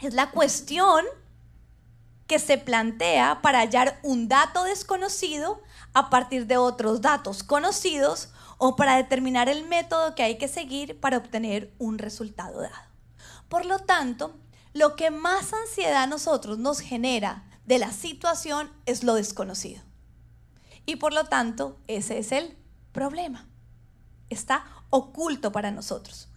es 0.00 0.14
la 0.14 0.30
cuestión 0.30 1.04
que 2.28 2.38
se 2.38 2.56
plantea 2.56 3.42
para 3.42 3.58
hallar 3.58 3.98
un 4.04 4.28
dato 4.28 4.62
desconocido 4.62 5.60
a 5.92 6.08
partir 6.08 6.46
de 6.46 6.56
otros 6.56 7.00
datos 7.00 7.42
conocidos 7.42 8.28
o 8.58 8.76
para 8.76 8.96
determinar 8.96 9.48
el 9.48 9.66
método 9.66 10.14
que 10.14 10.22
hay 10.22 10.38
que 10.38 10.46
seguir 10.46 11.00
para 11.00 11.16
obtener 11.16 11.74
un 11.78 11.98
resultado 11.98 12.60
dado. 12.60 12.86
Por 13.48 13.66
lo 13.66 13.80
tanto, 13.80 14.36
lo 14.76 14.94
que 14.94 15.10
más 15.10 15.54
ansiedad 15.54 16.02
a 16.02 16.06
nosotros 16.06 16.58
nos 16.58 16.80
genera 16.80 17.44
de 17.64 17.78
la 17.78 17.92
situación 17.92 18.70
es 18.84 19.04
lo 19.04 19.14
desconocido. 19.14 19.82
Y 20.84 20.96
por 20.96 21.14
lo 21.14 21.24
tanto, 21.24 21.80
ese 21.86 22.18
es 22.18 22.30
el 22.30 22.58
problema. 22.92 23.48
Está 24.28 24.66
oculto 24.90 25.50
para 25.50 25.70
nosotros. 25.70 26.28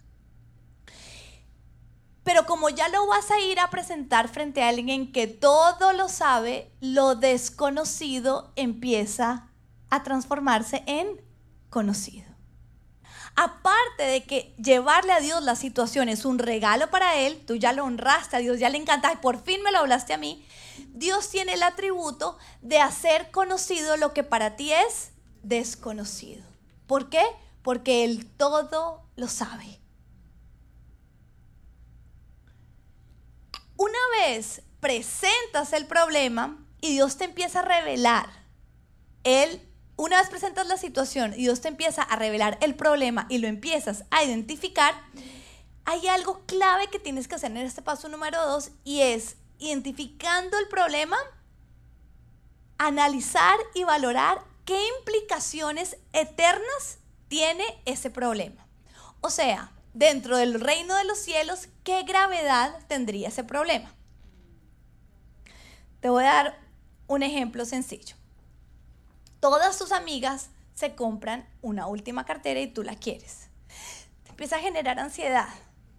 Pero 2.24 2.46
como 2.46 2.70
ya 2.70 2.88
lo 2.88 3.06
vas 3.06 3.30
a 3.30 3.40
ir 3.40 3.60
a 3.60 3.68
presentar 3.68 4.28
frente 4.28 4.62
a 4.62 4.68
alguien 4.68 5.12
que 5.12 5.26
todo 5.26 5.92
lo 5.92 6.08
sabe, 6.08 6.72
lo 6.80 7.16
desconocido 7.16 8.52
empieza 8.56 9.50
a 9.90 10.02
transformarse 10.02 10.82
en 10.86 11.20
conocido. 11.68 12.29
Aparte 13.42 14.02
de 14.02 14.24
que 14.24 14.54
llevarle 14.62 15.12
a 15.12 15.20
Dios 15.20 15.42
la 15.42 15.56
situación 15.56 16.08
es 16.08 16.24
un 16.24 16.38
regalo 16.38 16.90
para 16.90 17.16
Él, 17.16 17.42
tú 17.46 17.56
ya 17.56 17.72
lo 17.72 17.84
honraste 17.84 18.36
a 18.36 18.40
Dios, 18.40 18.58
ya 18.58 18.68
le 18.68 18.76
encanta, 18.76 19.12
y 19.12 19.16
por 19.16 19.42
fin 19.42 19.62
me 19.62 19.72
lo 19.72 19.78
hablaste 19.78 20.12
a 20.12 20.18
mí, 20.18 20.46
Dios 20.92 21.30
tiene 21.30 21.54
el 21.54 21.62
atributo 21.62 22.36
de 22.60 22.80
hacer 22.80 23.30
conocido 23.30 23.96
lo 23.96 24.12
que 24.12 24.24
para 24.24 24.56
ti 24.56 24.72
es 24.72 25.12
desconocido. 25.42 26.42
¿Por 26.86 27.08
qué? 27.08 27.22
porque 27.62 28.04
Él 28.04 28.26
todo 28.36 29.02
lo 29.16 29.28
sabe. 29.28 29.80
Una 33.76 33.98
vez 34.18 34.62
presentas 34.80 35.72
el 35.72 35.86
problema 35.86 36.58
y 36.80 36.92
Dios 36.92 37.16
te 37.16 37.24
empieza 37.24 37.60
a 37.60 37.64
revelar, 37.64 38.28
Él, 39.24 39.60
una 40.00 40.18
vez 40.18 40.30
presentas 40.30 40.66
la 40.66 40.78
situación 40.78 41.34
y 41.34 41.42
Dios 41.42 41.60
te 41.60 41.68
empieza 41.68 42.02
a 42.02 42.16
revelar 42.16 42.56
el 42.62 42.74
problema 42.74 43.26
y 43.28 43.36
lo 43.36 43.48
empiezas 43.48 44.04
a 44.10 44.24
identificar, 44.24 44.94
hay 45.84 46.08
algo 46.08 46.40
clave 46.46 46.86
que 46.86 46.98
tienes 46.98 47.28
que 47.28 47.34
hacer 47.34 47.50
en 47.50 47.58
este 47.58 47.82
paso 47.82 48.08
número 48.08 48.40
dos 48.46 48.70
y 48.82 49.02
es 49.02 49.36
identificando 49.58 50.58
el 50.58 50.68
problema, 50.68 51.18
analizar 52.78 53.58
y 53.74 53.84
valorar 53.84 54.42
qué 54.64 54.80
implicaciones 55.00 55.98
eternas 56.14 56.98
tiene 57.28 57.64
ese 57.84 58.08
problema. 58.08 58.66
O 59.20 59.28
sea, 59.28 59.70
dentro 59.92 60.38
del 60.38 60.62
reino 60.62 60.96
de 60.96 61.04
los 61.04 61.18
cielos, 61.18 61.68
¿qué 61.84 62.04
gravedad 62.04 62.74
tendría 62.88 63.28
ese 63.28 63.44
problema? 63.44 63.94
Te 66.00 66.08
voy 66.08 66.24
a 66.24 66.32
dar 66.32 66.58
un 67.06 67.22
ejemplo 67.22 67.66
sencillo. 67.66 68.16
Todas 69.40 69.78
tus 69.78 69.90
amigas 69.92 70.50
se 70.74 70.94
compran 70.94 71.48
una 71.62 71.86
última 71.86 72.26
cartera 72.26 72.60
y 72.60 72.66
tú 72.66 72.82
la 72.82 72.94
quieres. 72.94 73.48
Te 74.24 74.30
empieza 74.30 74.56
a 74.56 74.60
generar 74.60 74.98
ansiedad. 74.98 75.48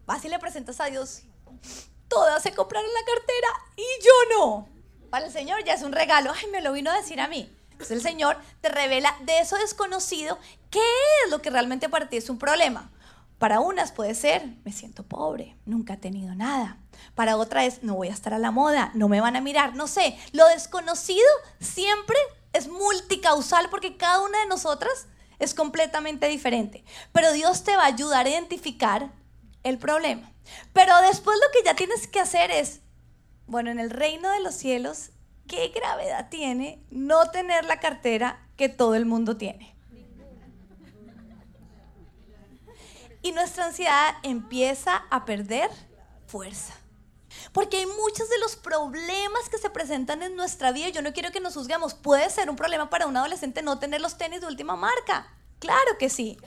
Vas 0.05 0.23
y 0.25 0.29
le 0.29 0.37
presentas 0.37 0.79
a 0.79 0.85
Dios. 0.85 1.23
Todas 2.07 2.43
se 2.43 2.53
compraron 2.53 2.89
la 2.93 3.05
cartera 3.05 3.47
y 3.75 4.03
yo 4.03 4.37
no. 4.37 4.69
Para 5.09 5.25
el 5.25 5.31
Señor 5.31 5.63
ya 5.63 5.73
es 5.73 5.81
un 5.81 5.91
regalo. 5.91 6.31
Ay, 6.31 6.51
me 6.51 6.61
lo 6.61 6.71
vino 6.71 6.91
a 6.91 6.97
decir 6.97 7.19
a 7.19 7.27
mí. 7.27 7.51
Entonces 7.71 7.97
el 7.97 8.03
Señor 8.03 8.37
te 8.61 8.69
revela 8.69 9.17
de 9.21 9.39
eso 9.39 9.57
desconocido 9.57 10.37
qué 10.69 10.79
es 11.25 11.31
lo 11.31 11.41
que 11.41 11.49
realmente 11.49 11.89
para 11.89 12.09
ti 12.09 12.17
es 12.17 12.29
un 12.29 12.37
problema. 12.37 12.91
Para 13.39 13.59
unas 13.59 13.91
puede 13.91 14.13
ser, 14.13 14.45
me 14.63 14.71
siento 14.71 15.01
pobre, 15.01 15.57
nunca 15.65 15.93
he 15.93 15.97
tenido 15.97 16.35
nada. 16.35 16.77
Para 17.15 17.37
otra 17.37 17.65
es, 17.65 17.81
no 17.81 17.95
voy 17.95 18.09
a 18.09 18.13
estar 18.13 18.35
a 18.35 18.39
la 18.39 18.51
moda, 18.51 18.91
no 18.93 19.09
me 19.09 19.19
van 19.19 19.35
a 19.35 19.41
mirar, 19.41 19.75
no 19.75 19.87
sé. 19.87 20.15
Lo 20.31 20.47
desconocido 20.49 21.25
siempre 21.59 22.17
es 22.53 22.67
multicausal 22.67 23.69
porque 23.69 23.97
cada 23.97 24.21
una 24.21 24.39
de 24.39 24.47
nosotras 24.47 25.07
es 25.39 25.53
completamente 25.53 26.27
diferente. 26.27 26.83
Pero 27.11 27.31
Dios 27.33 27.63
te 27.63 27.75
va 27.75 27.83
a 27.83 27.87
ayudar 27.87 28.25
a 28.25 28.29
identificar 28.29 29.11
el 29.63 29.77
problema. 29.77 30.31
Pero 30.73 30.99
después 31.01 31.37
lo 31.37 31.51
que 31.53 31.65
ya 31.65 31.75
tienes 31.75 32.07
que 32.07 32.19
hacer 32.19 32.51
es, 32.51 32.81
bueno, 33.47 33.71
en 33.71 33.79
el 33.79 33.89
reino 33.89 34.29
de 34.31 34.39
los 34.39 34.55
cielos 34.55 35.11
¿qué 35.51 35.67
gravedad 35.67 36.29
tiene 36.29 36.81
no 36.91 37.29
tener 37.29 37.65
la 37.65 37.81
cartera 37.81 38.39
que 38.55 38.69
todo 38.69 38.95
el 38.95 39.05
mundo 39.05 39.35
tiene? 39.35 39.75
Y 43.21 43.33
nuestra 43.33 43.65
ansiedad 43.65 44.15
empieza 44.23 45.03
a 45.09 45.25
perder 45.25 45.69
fuerza. 46.25 46.73
Porque 47.51 47.77
hay 47.77 47.85
muchos 47.85 48.29
de 48.29 48.39
los 48.39 48.55
problemas 48.55 49.49
que 49.49 49.57
se 49.57 49.69
presentan 49.69 50.23
en 50.23 50.35
nuestra 50.35 50.71
vida. 50.71 50.89
Yo 50.89 51.01
no 51.01 51.11
quiero 51.11 51.31
que 51.31 51.41
nos 51.41 51.53
juzguemos. 51.53 51.93
Puede 51.93 52.29
ser 52.29 52.49
un 52.49 52.55
problema 52.55 52.89
para 52.89 53.07
un 53.07 53.17
adolescente 53.17 53.61
no 53.61 53.79
tener 53.79 53.99
los 53.99 54.17
tenis 54.17 54.41
de 54.41 54.47
última 54.47 54.75
marca. 54.75 55.27
Claro 55.59 55.97
que 55.99 56.09
sí. 56.09 56.37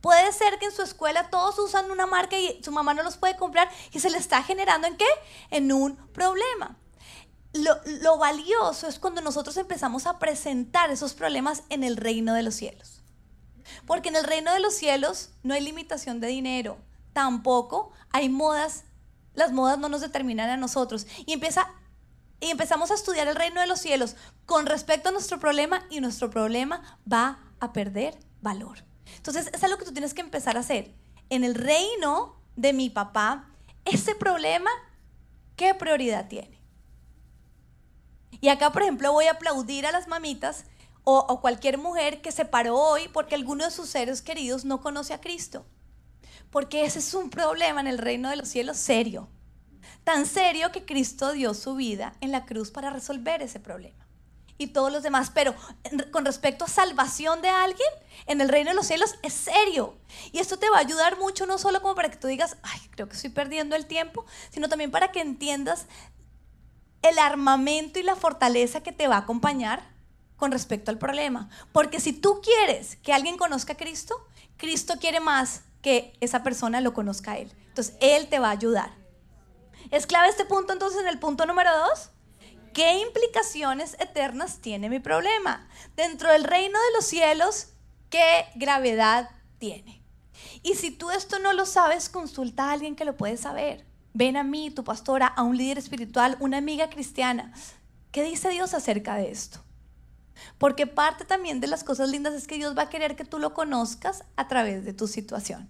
Puede 0.00 0.32
ser 0.32 0.58
que 0.58 0.66
en 0.66 0.72
su 0.72 0.82
escuela 0.82 1.28
todos 1.30 1.58
usan 1.58 1.90
una 1.90 2.06
marca 2.06 2.38
y 2.38 2.62
su 2.62 2.72
mamá 2.72 2.94
no 2.94 3.02
los 3.02 3.16
puede 3.16 3.36
comprar 3.36 3.68
y 3.92 4.00
se 4.00 4.08
le 4.08 4.18
está 4.18 4.42
generando 4.42 4.86
en 4.86 4.96
qué? 4.96 5.08
En 5.50 5.72
un 5.72 5.96
problema. 6.12 6.76
Lo, 7.52 7.76
lo, 7.84 8.16
valioso 8.16 8.86
es 8.86 8.98
cuando 8.98 9.20
nosotros 9.20 9.56
empezamos 9.56 10.06
a 10.06 10.18
presentar 10.18 10.90
esos 10.90 11.14
problemas 11.14 11.64
en 11.68 11.82
el 11.82 11.96
reino 11.96 12.32
de 12.32 12.44
los 12.44 12.54
cielos. 12.54 13.02
Porque 13.86 14.08
en 14.08 14.16
el 14.16 14.24
reino 14.24 14.52
de 14.52 14.60
los 14.60 14.74
cielos 14.74 15.30
no 15.42 15.54
hay 15.54 15.60
limitación 15.60 16.20
de 16.20 16.28
dinero, 16.28 16.78
tampoco 17.12 17.92
hay 18.10 18.28
modas, 18.28 18.84
las 19.34 19.52
modas 19.52 19.78
no 19.78 19.88
nos 19.88 20.00
determinan 20.00 20.50
a 20.50 20.56
nosotros. 20.56 21.06
Y, 21.26 21.32
empieza, 21.32 21.68
y 22.40 22.50
empezamos 22.50 22.90
a 22.90 22.94
estudiar 22.94 23.28
el 23.28 23.36
reino 23.36 23.60
de 23.60 23.66
los 23.66 23.80
cielos 23.80 24.16
con 24.46 24.66
respecto 24.66 25.08
a 25.08 25.12
nuestro 25.12 25.38
problema 25.38 25.86
y 25.90 26.00
nuestro 26.00 26.30
problema 26.30 26.98
va 27.10 27.38
a 27.60 27.72
perder 27.72 28.18
valor. 28.40 28.84
Entonces, 29.16 29.50
es 29.52 29.64
algo 29.64 29.78
que 29.78 29.84
tú 29.84 29.92
tienes 29.92 30.14
que 30.14 30.20
empezar 30.20 30.56
a 30.56 30.60
hacer. 30.60 30.94
En 31.28 31.44
el 31.44 31.54
reino 31.54 32.36
de 32.56 32.72
mi 32.72 32.90
papá, 32.90 33.48
ese 33.84 34.14
problema, 34.14 34.70
¿qué 35.56 35.74
prioridad 35.74 36.28
tiene? 36.28 36.60
Y 38.40 38.48
acá, 38.48 38.72
por 38.72 38.82
ejemplo, 38.82 39.12
voy 39.12 39.26
a 39.26 39.32
aplaudir 39.32 39.86
a 39.86 39.92
las 39.92 40.08
mamitas 40.08 40.64
o, 41.04 41.18
o, 41.18 41.40
cualquier 41.40 41.78
mujer 41.78 42.20
que 42.20 42.32
se 42.32 42.44
paró 42.44 42.76
hoy 42.76 43.08
porque 43.08 43.34
alguno 43.34 43.64
de 43.64 43.70
sus 43.70 43.88
seres 43.88 44.22
queridos 44.22 44.64
no 44.64 44.80
conoce 44.80 45.14
a 45.14 45.20
Cristo. 45.20 45.66
Porque 46.50 46.84
ese 46.84 46.98
es 46.98 47.14
un 47.14 47.30
problema 47.30 47.80
en 47.80 47.86
el 47.86 47.98
reino 47.98 48.28
de 48.28 48.36
los 48.36 48.48
cielos 48.48 48.76
serio. 48.76 49.28
Tan 50.04 50.26
serio 50.26 50.72
que 50.72 50.84
Cristo 50.84 51.32
dio 51.32 51.54
su 51.54 51.74
vida 51.74 52.14
en 52.20 52.32
la 52.32 52.44
cruz 52.44 52.70
para 52.70 52.90
resolver 52.90 53.42
ese 53.42 53.60
problema 53.60 54.06
y 54.60 54.68
todos 54.68 54.92
los 54.92 55.02
demás. 55.02 55.30
Pero 55.34 55.54
con 56.12 56.24
respecto 56.24 56.66
a 56.66 56.68
salvación 56.68 57.40
de 57.40 57.48
alguien, 57.48 57.88
en 58.26 58.40
el 58.40 58.48
reino 58.48 58.70
de 58.70 58.76
los 58.76 58.86
cielos 58.86 59.16
es 59.22 59.32
serio. 59.32 59.96
Y 60.32 60.38
esto 60.38 60.58
te 60.58 60.68
va 60.70 60.76
a 60.76 60.80
ayudar 60.80 61.18
mucho, 61.18 61.46
no 61.46 61.58
solo 61.58 61.80
como 61.80 61.94
para 61.94 62.10
que 62.10 62.18
tú 62.18 62.28
digas, 62.28 62.58
ay, 62.62 62.80
creo 62.90 63.08
que 63.08 63.16
estoy 63.16 63.30
perdiendo 63.30 63.74
el 63.74 63.86
tiempo, 63.86 64.26
sino 64.50 64.68
también 64.68 64.90
para 64.90 65.10
que 65.12 65.20
entiendas 65.20 65.86
el 67.02 67.18
armamento 67.18 67.98
y 67.98 68.02
la 68.02 68.16
fortaleza 68.16 68.82
que 68.82 68.92
te 68.92 69.08
va 69.08 69.16
a 69.16 69.20
acompañar 69.20 69.82
con 70.36 70.52
respecto 70.52 70.90
al 70.90 70.98
problema. 70.98 71.48
Porque 71.72 71.98
si 71.98 72.12
tú 72.12 72.42
quieres 72.42 72.96
que 72.96 73.14
alguien 73.14 73.38
conozca 73.38 73.72
a 73.72 73.76
Cristo, 73.78 74.14
Cristo 74.58 74.94
quiere 75.00 75.20
más 75.20 75.62
que 75.82 76.12
esa 76.20 76.42
persona 76.42 76.80
lo 76.80 76.94
conozca 76.94 77.32
a 77.32 77.38
Él. 77.38 77.52
Entonces, 77.68 77.96
Él 78.00 78.28
te 78.28 78.38
va 78.38 78.48
a 78.48 78.52
ayudar. 78.52 78.90
¿Es 79.90 80.06
clave 80.06 80.28
este 80.28 80.44
punto 80.44 80.72
entonces 80.72 81.00
en 81.00 81.08
el 81.08 81.18
punto 81.18 81.46
número 81.46 81.70
dos? 81.76 82.10
¿Qué 82.72 83.00
implicaciones 83.00 83.96
eternas 83.98 84.58
tiene 84.60 84.88
mi 84.88 85.00
problema? 85.00 85.68
Dentro 85.96 86.30
del 86.30 86.44
reino 86.44 86.78
de 86.78 86.96
los 86.96 87.04
cielos, 87.04 87.68
¿qué 88.10 88.46
gravedad 88.54 89.30
tiene? 89.58 90.04
Y 90.62 90.74
si 90.74 90.90
tú 90.90 91.10
esto 91.10 91.38
no 91.38 91.52
lo 91.52 91.66
sabes, 91.66 92.08
consulta 92.08 92.66
a 92.66 92.72
alguien 92.72 92.94
que 92.94 93.04
lo 93.04 93.16
puede 93.16 93.36
saber. 93.36 93.86
Ven 94.12 94.36
a 94.36 94.44
mí, 94.44 94.70
tu 94.70 94.84
pastora, 94.84 95.26
a 95.26 95.42
un 95.42 95.56
líder 95.56 95.78
espiritual, 95.78 96.36
una 96.40 96.58
amiga 96.58 96.90
cristiana. 96.90 97.52
¿Qué 98.12 98.22
dice 98.22 98.50
Dios 98.50 98.74
acerca 98.74 99.16
de 99.16 99.30
esto? 99.30 99.64
Porque 100.58 100.86
parte 100.86 101.24
también 101.24 101.60
de 101.60 101.66
las 101.66 101.84
cosas 101.84 102.08
lindas 102.08 102.34
es 102.34 102.46
que 102.46 102.56
Dios 102.56 102.76
va 102.76 102.82
a 102.82 102.88
querer 102.88 103.16
que 103.16 103.24
tú 103.24 103.38
lo 103.38 103.54
conozcas 103.54 104.24
a 104.36 104.48
través 104.48 104.84
de 104.84 104.92
tu 104.92 105.06
situación. 105.08 105.68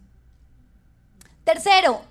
Tercero, 1.44 2.02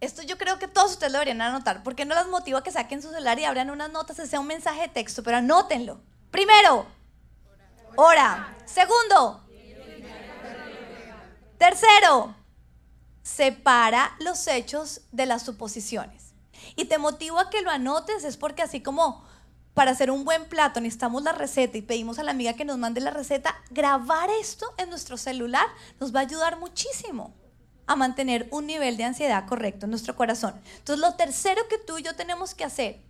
esto 0.00 0.22
yo 0.22 0.36
creo 0.36 0.58
que 0.58 0.66
todos 0.66 0.92
ustedes 0.92 1.12
lo 1.12 1.18
deberían 1.18 1.40
anotar. 1.42 1.82
¿Por 1.82 1.94
qué 1.94 2.04
no 2.04 2.14
las 2.14 2.26
motivo 2.26 2.58
a 2.58 2.64
que 2.64 2.72
saquen 2.72 3.02
su 3.02 3.10
celular 3.10 3.38
y 3.38 3.44
abran 3.44 3.70
unas 3.70 3.90
notas, 3.92 4.16
sea 4.28 4.40
un 4.40 4.48
mensaje 4.48 4.82
de 4.82 4.88
texto? 4.88 5.22
Pero 5.22 5.36
anótenlo. 5.36 6.00
Primero, 6.30 6.86
ora. 7.94 8.56
Segundo, 8.64 9.44
tercero, 11.58 12.34
separa 13.22 14.16
los 14.18 14.46
hechos 14.48 15.02
de 15.12 15.26
las 15.26 15.42
suposiciones. 15.42 16.32
Y 16.74 16.86
te 16.86 16.98
motivo 16.98 17.38
a 17.38 17.50
que 17.50 17.62
lo 17.62 17.70
anotes, 17.70 18.24
es 18.24 18.36
porque 18.36 18.62
así 18.62 18.82
como 18.82 19.24
para 19.74 19.92
hacer 19.92 20.10
un 20.10 20.24
buen 20.24 20.44
plato 20.46 20.80
necesitamos 20.80 21.22
la 21.22 21.32
receta 21.32 21.78
y 21.78 21.82
pedimos 21.82 22.18
a 22.18 22.22
la 22.22 22.32
amiga 22.32 22.54
que 22.54 22.64
nos 22.64 22.78
mande 22.78 23.00
la 23.00 23.10
receta, 23.10 23.54
grabar 23.70 24.28
esto 24.40 24.66
en 24.76 24.90
nuestro 24.90 25.16
celular 25.16 25.66
nos 25.98 26.14
va 26.14 26.20
a 26.20 26.24
ayudar 26.24 26.58
muchísimo 26.58 27.34
a 27.86 27.96
mantener 27.96 28.48
un 28.50 28.66
nivel 28.66 28.96
de 28.96 29.04
ansiedad 29.04 29.46
correcto 29.46 29.86
en 29.86 29.90
nuestro 29.90 30.14
corazón. 30.14 30.54
Entonces, 30.78 31.00
lo 31.00 31.14
tercero 31.14 31.62
que 31.68 31.78
tú 31.78 31.98
y 31.98 32.02
yo 32.02 32.14
tenemos 32.14 32.54
que 32.54 32.64
hacer, 32.64 33.00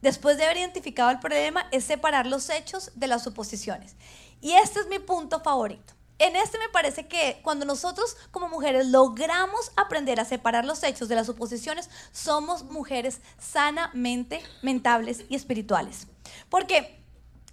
después 0.00 0.36
de 0.36 0.44
haber 0.44 0.58
identificado 0.58 1.10
el 1.10 1.18
problema, 1.18 1.66
es 1.72 1.84
separar 1.84 2.26
los 2.26 2.48
hechos 2.50 2.92
de 2.94 3.08
las 3.08 3.24
suposiciones. 3.24 3.96
Y 4.40 4.52
este 4.52 4.80
es 4.80 4.86
mi 4.88 4.98
punto 4.98 5.40
favorito. 5.40 5.95
En 6.18 6.34
este 6.34 6.58
me 6.58 6.68
parece 6.70 7.06
que 7.06 7.40
cuando 7.42 7.64
nosotros 7.66 8.16
como 8.30 8.48
mujeres 8.48 8.86
logramos 8.86 9.72
aprender 9.76 10.18
a 10.18 10.24
separar 10.24 10.64
los 10.64 10.82
hechos 10.82 11.08
de 11.08 11.14
las 11.14 11.26
suposiciones, 11.26 11.90
somos 12.12 12.64
mujeres 12.64 13.20
sanamente 13.38 14.42
mentables 14.62 15.24
y 15.28 15.34
espirituales. 15.34 16.06
Porque 16.48 17.02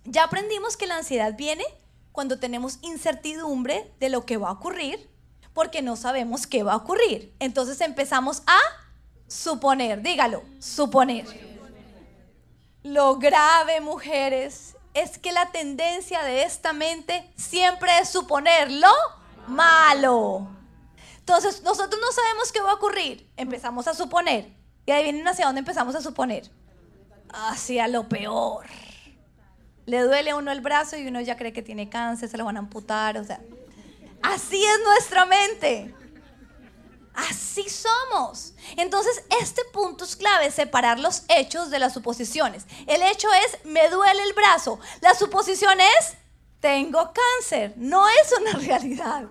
ya 0.06 0.24
aprendimos 0.24 0.78
que 0.78 0.88
la 0.88 0.98
ansiedad 0.98 1.36
viene 1.36 1.66
cuando 2.12 2.40
tenemos 2.40 2.80
incertidumbre 2.82 3.92
de 4.00 4.10
lo 4.10 4.26
que 4.26 4.38
va 4.38 4.50
a 4.50 4.54
ocurrir 4.54 5.14
porque 5.54 5.82
no 5.82 5.96
sabemos 5.96 6.48
qué 6.48 6.64
va 6.64 6.74
a 6.74 6.78
ocurrir. 6.78 7.34
Entonces 7.40 7.80
empezamos 7.82 8.44
a 8.46 8.60
suponer, 9.28 10.02
dígalo, 10.02 10.44
suponer. 10.60 11.26
Lo 12.84 13.18
grave, 13.18 13.80
mujeres, 13.80 14.73
es 14.94 15.18
que 15.18 15.32
la 15.32 15.52
tendencia 15.52 16.24
de 16.24 16.44
esta 16.44 16.74
mente 16.74 17.30
siempre 17.36 17.92
es 18.00 18.10
suponer 18.10 18.72
lo 18.72 18.94
malo. 19.48 20.48
Entonces, 21.18 21.64
nosotros 21.64 22.00
no 22.02 22.12
sabemos 22.12 22.52
qué 22.52 22.62
va 22.62 22.72
a 22.72 22.76
ocurrir. 22.76 23.30
Empezamos 23.38 23.88
a 23.88 23.94
suponer. 23.94 24.52
Y 24.86 24.92
adivinen 24.92 25.28
hacia 25.28 25.46
dónde 25.46 25.60
empezamos 25.60 25.96
a 25.96 26.02
suponer. 26.02 26.50
Hacia 27.30 27.88
lo 27.88 28.10
peor. 28.10 28.66
Le 29.86 30.02
duele 30.02 30.32
a 30.32 30.36
uno 30.36 30.52
el 30.52 30.62
brazo 30.62 30.98
y 30.98 31.08
uno 31.08 31.22
ya 31.22 31.38
cree 31.38 31.54
que 31.54 31.62
tiene 31.62 31.90
cáncer, 31.90 32.30
se 32.30 32.38
lo 32.38 32.46
van 32.46 32.58
a 32.58 32.60
amputar, 32.60 33.18
o 33.18 33.24
sea. 33.24 33.42
Así 34.22 34.64
es 34.64 34.80
nuestra 34.86 35.26
mente. 35.26 35.94
Así 37.14 37.70
somos. 37.70 38.54
Entonces, 38.76 39.24
este 39.40 39.62
punto 39.72 40.04
es 40.04 40.16
clave, 40.16 40.50
separar 40.52 41.00
los 41.00 41.24
hechos 41.28 41.70
de 41.70 41.80
las 41.80 41.94
suposiciones. 41.94 42.66
El 42.88 43.02
hecho 43.04 43.28
es, 43.46 43.66
me 43.66 43.88
duele 43.90 44.24
el 44.24 44.34
brazo. 44.34 44.80
La 45.02 45.14
suposición 45.14 45.80
es, 45.80 46.14
tengo 46.60 47.14
cáncer. 47.14 47.74
No 47.78 48.08
es 48.10 48.34
una 48.40 48.54
realidad. 48.68 49.26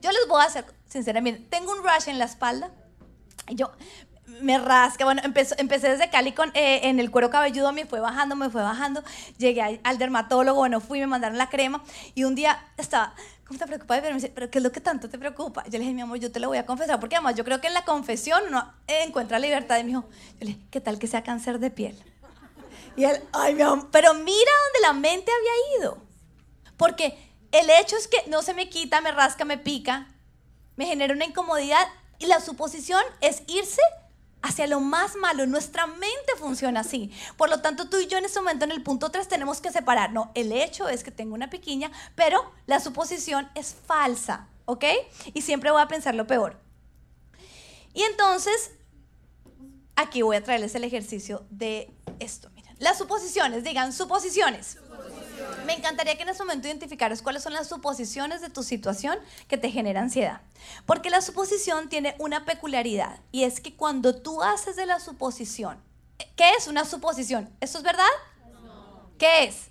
Yo 0.00 0.10
les 0.12 0.28
voy 0.28 0.40
a 0.40 0.46
hacer, 0.46 0.64
sinceramente, 0.86 1.46
tengo 1.50 1.72
un 1.72 1.82
rush 1.82 2.08
en 2.08 2.18
la 2.18 2.24
espalda. 2.24 2.70
Yo 3.48 3.70
me 4.40 4.58
rasca. 4.58 5.04
Bueno, 5.04 5.22
empecé, 5.24 5.88
desde 5.88 6.10
Cali 6.10 6.32
con, 6.32 6.50
eh, 6.54 6.80
en 6.84 7.00
el 7.00 7.10
cuero 7.10 7.30
cabelludo, 7.30 7.72
me 7.72 7.86
fue 7.86 8.00
bajando, 8.00 8.36
me 8.36 8.50
fue 8.50 8.62
bajando. 8.62 9.02
Llegué 9.38 9.80
al 9.82 9.98
dermatólogo, 9.98 10.58
bueno, 10.58 10.80
fui, 10.80 11.00
me 11.00 11.06
mandaron 11.06 11.38
la 11.38 11.48
crema. 11.48 11.82
Y 12.14 12.24
un 12.24 12.34
día 12.34 12.58
estaba 12.76 13.14
¿cómo 13.46 13.58
te 13.58 13.66
preocupas? 13.66 14.00
Pero 14.00 14.14
me 14.14 14.20
dice, 14.20 14.32
¿pero 14.34 14.50
qué 14.50 14.58
es 14.58 14.64
lo 14.64 14.72
que 14.72 14.80
tanto 14.80 15.08
te 15.08 15.18
preocupa? 15.18 15.64
Yo 15.64 15.72
le 15.72 15.80
dije, 15.80 15.92
mi 15.92 16.02
amor, 16.02 16.18
yo 16.18 16.32
te 16.32 16.40
lo 16.40 16.48
voy 16.48 16.58
a 16.58 16.66
confesar, 16.66 16.98
porque 17.00 17.16
además 17.16 17.36
yo 17.36 17.44
creo 17.44 17.60
que 17.60 17.68
en 17.68 17.74
la 17.74 17.84
confesión 17.84 18.42
uno 18.48 18.72
encuentra 18.86 19.38
libertad. 19.38 19.78
Y 19.78 19.84
me 19.84 19.88
dijo, 19.88 20.04
yo 20.10 20.38
le 20.40 20.46
dije, 20.46 20.60
¿qué 20.70 20.80
tal 20.80 20.98
que 20.98 21.06
sea 21.06 21.22
cáncer 21.22 21.58
de 21.58 21.70
piel? 21.70 21.96
Y 22.96 23.04
él, 23.04 23.22
ay, 23.32 23.54
mi 23.54 23.62
amor, 23.62 23.88
pero 23.90 24.14
mira 24.14 24.50
dónde 24.64 24.80
la 24.82 24.92
mente 24.94 25.30
había 25.30 25.80
ido. 25.80 25.98
Porque 26.76 27.16
el 27.52 27.70
hecho 27.70 27.96
es 27.96 28.08
que 28.08 28.18
no 28.28 28.42
se 28.42 28.54
me 28.54 28.68
quita, 28.68 29.00
me 29.00 29.12
rasca, 29.12 29.44
me 29.44 29.58
pica, 29.58 30.08
me 30.76 30.86
genera 30.86 31.14
una 31.14 31.24
incomodidad 31.24 31.86
y 32.18 32.26
la 32.26 32.40
suposición 32.40 33.02
es 33.20 33.42
irse 33.46 33.82
hacia 34.46 34.66
lo 34.66 34.80
más 34.80 35.16
malo. 35.16 35.46
Nuestra 35.46 35.86
mente 35.86 36.32
funciona 36.38 36.80
así. 36.80 37.10
Por 37.36 37.50
lo 37.50 37.60
tanto, 37.60 37.88
tú 37.88 37.98
y 37.98 38.06
yo 38.06 38.18
en 38.18 38.24
este 38.24 38.38
momento, 38.38 38.64
en 38.64 38.70
el 38.70 38.82
punto 38.82 39.10
3, 39.10 39.26
tenemos 39.28 39.60
que 39.60 39.72
separar. 39.72 40.12
No, 40.12 40.30
el 40.34 40.52
hecho 40.52 40.88
es 40.88 41.02
que 41.02 41.10
tengo 41.10 41.34
una 41.34 41.50
piquiña, 41.50 41.90
pero 42.14 42.52
la 42.66 42.80
suposición 42.80 43.50
es 43.54 43.74
falsa, 43.74 44.48
¿ok? 44.64 44.84
Y 45.34 45.42
siempre 45.42 45.70
voy 45.70 45.82
a 45.82 45.88
pensar 45.88 46.14
lo 46.14 46.26
peor. 46.26 46.60
Y 47.92 48.02
entonces, 48.02 48.72
aquí 49.96 50.22
voy 50.22 50.36
a 50.36 50.44
traerles 50.44 50.74
el 50.74 50.84
ejercicio 50.84 51.46
de 51.50 51.92
esto. 52.20 52.50
Miren, 52.50 52.76
las 52.78 52.98
suposiciones, 52.98 53.64
digan 53.64 53.92
suposiciones. 53.92 54.78
Me 55.64 55.74
encantaría 55.74 56.16
que 56.16 56.22
en 56.22 56.28
este 56.28 56.42
momento 56.42 56.68
identificaras 56.68 57.22
cuáles 57.22 57.42
son 57.42 57.52
las 57.52 57.68
suposiciones 57.68 58.40
de 58.40 58.50
tu 58.50 58.62
situación 58.62 59.18
que 59.48 59.58
te 59.58 59.70
genera 59.70 60.00
ansiedad. 60.00 60.40
Porque 60.84 61.10
la 61.10 61.20
suposición 61.20 61.88
tiene 61.88 62.14
una 62.18 62.44
peculiaridad 62.44 63.20
y 63.32 63.44
es 63.44 63.60
que 63.60 63.74
cuando 63.74 64.14
tú 64.14 64.42
haces 64.42 64.76
de 64.76 64.86
la 64.86 65.00
suposición, 65.00 65.82
¿qué 66.36 66.50
es 66.58 66.68
una 66.68 66.84
suposición? 66.84 67.50
¿Esto 67.60 67.78
es 67.78 67.84
verdad? 67.84 68.04
¿Qué 69.18 69.44
es? 69.44 69.68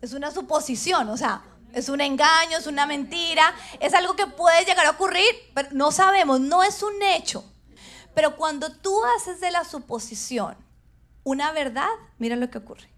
Es 0.00 0.12
una 0.12 0.30
suposición, 0.30 1.08
o 1.08 1.16
sea, 1.16 1.42
es 1.72 1.88
un 1.88 2.00
engaño, 2.00 2.58
es 2.58 2.66
una 2.66 2.86
mentira, 2.86 3.54
es 3.80 3.94
algo 3.94 4.14
que 4.14 4.26
puede 4.26 4.64
llegar 4.64 4.86
a 4.86 4.90
ocurrir, 4.90 5.24
pero 5.54 5.68
no 5.72 5.90
sabemos, 5.90 6.40
no 6.40 6.62
es 6.62 6.82
un 6.82 7.02
hecho. 7.02 7.44
Pero 8.14 8.36
cuando 8.36 8.70
tú 8.70 9.02
haces 9.16 9.40
de 9.40 9.50
la 9.50 9.64
suposición 9.64 10.56
una 11.24 11.52
verdad, 11.52 11.88
mira 12.18 12.36
lo 12.36 12.50
que 12.50 12.58
ocurre. 12.58 12.93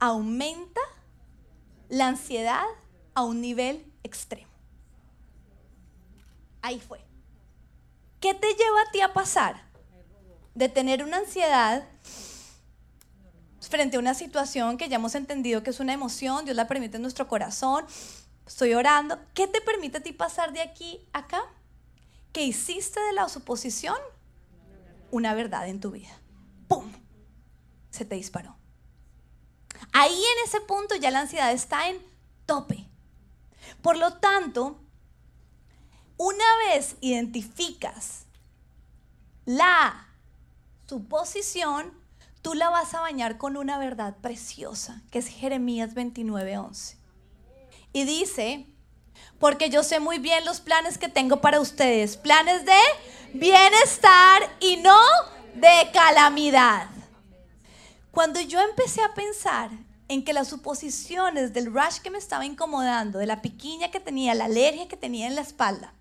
Aumenta 0.00 0.80
la 1.88 2.08
ansiedad 2.08 2.64
a 3.14 3.22
un 3.22 3.40
nivel 3.40 3.84
extremo. 4.02 4.50
Ahí 6.62 6.80
fue. 6.80 7.04
¿Qué 8.20 8.34
te 8.34 8.48
lleva 8.48 8.80
a 8.86 8.90
ti 8.92 9.00
a 9.00 9.12
pasar 9.12 9.62
de 10.54 10.68
tener 10.68 11.02
una 11.04 11.18
ansiedad 11.18 11.86
frente 13.70 13.96
a 13.96 14.00
una 14.00 14.14
situación 14.14 14.76
que 14.76 14.88
ya 14.88 14.96
hemos 14.96 15.14
entendido 15.14 15.62
que 15.62 15.70
es 15.70 15.80
una 15.80 15.92
emoción, 15.92 16.44
Dios 16.44 16.56
la 16.56 16.66
permite 16.66 16.96
en 16.96 17.02
nuestro 17.02 17.28
corazón, 17.28 17.86
estoy 18.46 18.74
orando, 18.74 19.18
¿qué 19.32 19.46
te 19.46 19.60
permite 19.60 19.98
a 19.98 20.02
ti 20.02 20.12
pasar 20.12 20.52
de 20.52 20.60
aquí 20.60 21.00
a 21.12 21.20
acá? 21.20 21.42
Que 22.32 22.42
hiciste 22.42 23.00
de 23.00 23.12
la 23.12 23.28
suposición 23.28 23.96
una 25.10 25.34
verdad 25.34 25.68
en 25.68 25.80
tu 25.80 25.92
vida. 25.92 26.10
¡Pum! 26.68 26.90
Se 27.90 28.04
te 28.04 28.16
disparó. 28.16 28.59
Ahí 29.92 30.14
en 30.16 30.48
ese 30.48 30.60
punto 30.60 30.94
ya 30.96 31.10
la 31.10 31.20
ansiedad 31.20 31.52
está 31.52 31.88
en 31.88 31.98
tope. 32.46 32.86
Por 33.82 33.96
lo 33.96 34.14
tanto, 34.14 34.78
una 36.16 36.44
vez 36.68 36.96
identificas 37.00 38.24
la 39.46 40.06
suposición, 40.86 41.92
tú 42.42 42.54
la 42.54 42.68
vas 42.70 42.94
a 42.94 43.00
bañar 43.00 43.38
con 43.38 43.56
una 43.56 43.78
verdad 43.78 44.16
preciosa, 44.20 45.02
que 45.10 45.18
es 45.18 45.28
Jeremías 45.28 45.94
29:11. 45.94 46.96
Y 47.92 48.04
dice, 48.04 48.66
porque 49.38 49.70
yo 49.70 49.82
sé 49.82 49.98
muy 49.98 50.18
bien 50.18 50.44
los 50.44 50.60
planes 50.60 50.98
que 50.98 51.08
tengo 51.08 51.40
para 51.40 51.60
ustedes, 51.60 52.16
planes 52.16 52.64
de 52.64 52.78
bienestar 53.32 54.42
y 54.60 54.76
no 54.76 55.00
de 55.54 55.90
calamidad. 55.92 56.88
Cuando 58.10 58.40
yo 58.40 58.60
empecé 58.60 59.02
a 59.02 59.14
pensar 59.14 59.70
en 60.08 60.24
que 60.24 60.32
las 60.32 60.48
suposiciones 60.48 61.52
del 61.52 61.72
rush 61.72 61.98
que 62.02 62.10
me 62.10 62.18
estaba 62.18 62.44
incomodando, 62.44 63.20
de 63.20 63.26
la 63.26 63.42
piquiña 63.42 63.90
que 63.90 64.00
tenía, 64.00 64.34
la 64.34 64.46
alergia 64.46 64.88
que 64.88 64.96
tenía 64.96 65.28
en 65.28 65.36
la 65.36 65.42
espalda, 65.42 65.94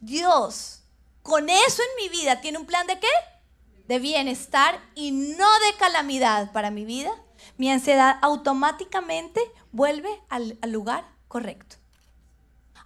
Dios, 0.00 0.82
con 1.22 1.48
eso 1.48 1.82
en 1.82 2.02
mi 2.02 2.08
vida, 2.10 2.42
tiene 2.42 2.58
un 2.58 2.66
plan 2.66 2.86
de 2.86 3.00
qué? 3.00 3.08
De 3.88 3.98
bienestar 3.98 4.78
y 4.94 5.12
no 5.12 5.46
de 5.60 5.78
calamidad 5.78 6.52
para 6.52 6.70
mi 6.70 6.84
vida. 6.84 7.10
Mi 7.56 7.70
ansiedad 7.70 8.18
automáticamente 8.20 9.40
vuelve 9.72 10.10
al, 10.28 10.58
al 10.60 10.72
lugar 10.72 11.08
correcto. 11.28 11.76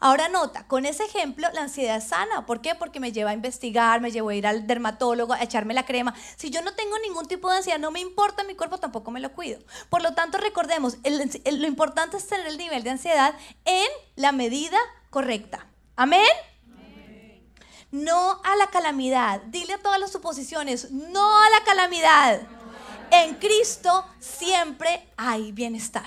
Ahora 0.00 0.28
nota, 0.28 0.64
con 0.68 0.86
ese 0.86 1.04
ejemplo 1.04 1.48
la 1.52 1.62
ansiedad 1.62 2.00
sana. 2.00 2.46
¿Por 2.46 2.60
qué? 2.60 2.76
Porque 2.76 3.00
me 3.00 3.10
lleva 3.10 3.30
a 3.30 3.34
investigar, 3.34 4.00
me 4.00 4.12
lleva 4.12 4.30
a 4.30 4.34
ir 4.34 4.46
al 4.46 4.66
dermatólogo, 4.66 5.32
a 5.32 5.42
echarme 5.42 5.74
la 5.74 5.84
crema. 5.84 6.14
Si 6.36 6.50
yo 6.50 6.62
no 6.62 6.72
tengo 6.74 6.96
ningún 7.00 7.26
tipo 7.26 7.50
de 7.50 7.56
ansiedad, 7.56 7.80
no 7.80 7.90
me 7.90 7.98
importa 7.98 8.44
mi 8.44 8.54
cuerpo, 8.54 8.78
tampoco 8.78 9.10
me 9.10 9.18
lo 9.18 9.32
cuido. 9.32 9.58
Por 9.88 10.02
lo 10.02 10.14
tanto, 10.14 10.38
recordemos, 10.38 10.98
lo 11.04 11.66
importante 11.66 12.16
es 12.16 12.28
tener 12.28 12.46
el 12.46 12.58
nivel 12.58 12.84
de 12.84 12.90
ansiedad 12.90 13.34
en 13.64 13.88
la 14.14 14.30
medida 14.30 14.78
correcta. 15.10 15.66
Amén. 15.96 16.28
No 17.90 18.40
a 18.44 18.54
la 18.54 18.68
calamidad. 18.68 19.40
Dile 19.46 19.72
a 19.74 19.78
todas 19.78 19.98
las 19.98 20.12
suposiciones, 20.12 20.92
no 20.92 21.42
a 21.42 21.50
la 21.50 21.64
calamidad. 21.64 22.42
En 23.10 23.34
Cristo 23.36 24.06
siempre 24.20 25.08
hay 25.16 25.50
bienestar. 25.50 26.06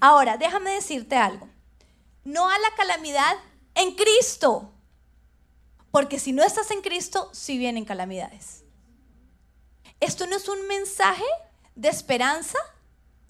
Ahora, 0.00 0.36
déjame 0.36 0.72
decirte 0.72 1.16
algo 1.16 1.48
no 2.28 2.48
a 2.48 2.58
la 2.58 2.74
calamidad 2.76 3.36
en 3.74 3.94
Cristo. 3.94 4.70
Porque 5.90 6.18
si 6.18 6.32
no 6.32 6.44
estás 6.44 6.70
en 6.70 6.82
Cristo, 6.82 7.30
sí 7.32 7.56
vienen 7.56 7.86
calamidades. 7.86 8.64
Esto 9.98 10.26
no 10.26 10.36
es 10.36 10.46
un 10.48 10.66
mensaje 10.68 11.24
de 11.74 11.88
esperanza 11.88 12.58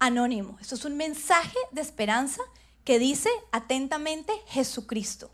anónimo. 0.01 0.59
Esto 0.61 0.75
es 0.75 0.85
un 0.85 0.97
mensaje 0.97 1.57
de 1.71 1.81
esperanza 1.81 2.43
que 2.85 2.99
dice 2.99 3.31
atentamente 3.53 4.33
Jesucristo. 4.49 5.31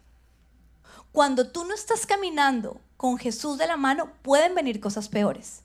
Cuando 1.10 1.50
tú 1.50 1.64
no 1.64 1.74
estás 1.74 2.04
caminando 2.04 2.80
con 2.98 3.16
Jesús 3.16 3.56
de 3.56 3.66
la 3.66 3.78
mano, 3.78 4.12
pueden 4.20 4.54
venir 4.54 4.78
cosas 4.78 5.08
peores. 5.08 5.62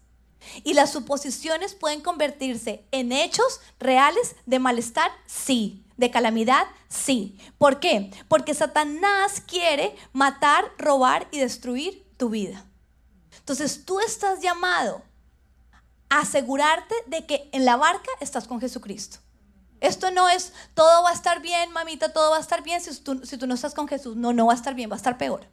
Y 0.64 0.74
las 0.74 0.94
suposiciones 0.94 1.76
pueden 1.76 2.00
convertirse 2.00 2.86
en 2.92 3.12
hechos 3.12 3.60
reales 3.78 4.38
de 4.46 4.60
malestar, 4.60 5.12
sí 5.26 5.84
de 6.00 6.12
calamidad? 6.12 6.66
Sí. 6.88 7.38
¿Por 7.58 7.80
qué? 7.80 8.12
Porque 8.28 8.54
Satanás 8.54 9.42
quiere 9.46 9.96
matar, 10.14 10.72
robar 10.78 11.28
y 11.32 11.40
destruir 11.40 12.08
tu 12.18 12.30
vida. 12.30 12.66
Entonces 13.38 13.86
tú 13.86 14.00
estás 14.00 14.42
llamado 14.42 15.02
a 16.10 16.20
asegurarte 16.20 16.96
de 17.08 17.26
que 17.26 17.50
en 17.52 17.66
la 17.66 17.76
barca 17.76 18.10
estás 18.20 18.48
con 18.48 18.60
Jesucristo. 18.60 19.20
Esto 19.82 20.12
no 20.12 20.28
es 20.30 20.54
todo 20.74 21.04
va 21.04 21.12
a 21.12 21.14
estar 21.14 21.42
bien, 21.42 21.72
mamita, 21.72 22.12
todo 22.12 22.32
va 22.32 22.38
a 22.38 22.42
estar 22.42 22.64
bien 22.64 22.82
si 22.82 22.96
tú, 23.00 23.26
si 23.26 23.38
tú 23.38 23.48
no 23.48 23.54
estás 23.54 23.74
con 23.74 23.88
Jesús. 23.88 24.16
No, 24.16 24.34
no 24.34 24.48
va 24.48 24.54
a 24.54 24.56
estar 24.56 24.74
bien, 24.74 24.90
va 24.90 24.96
a 24.96 24.98
estar 24.98 25.18
peor. 25.18 25.48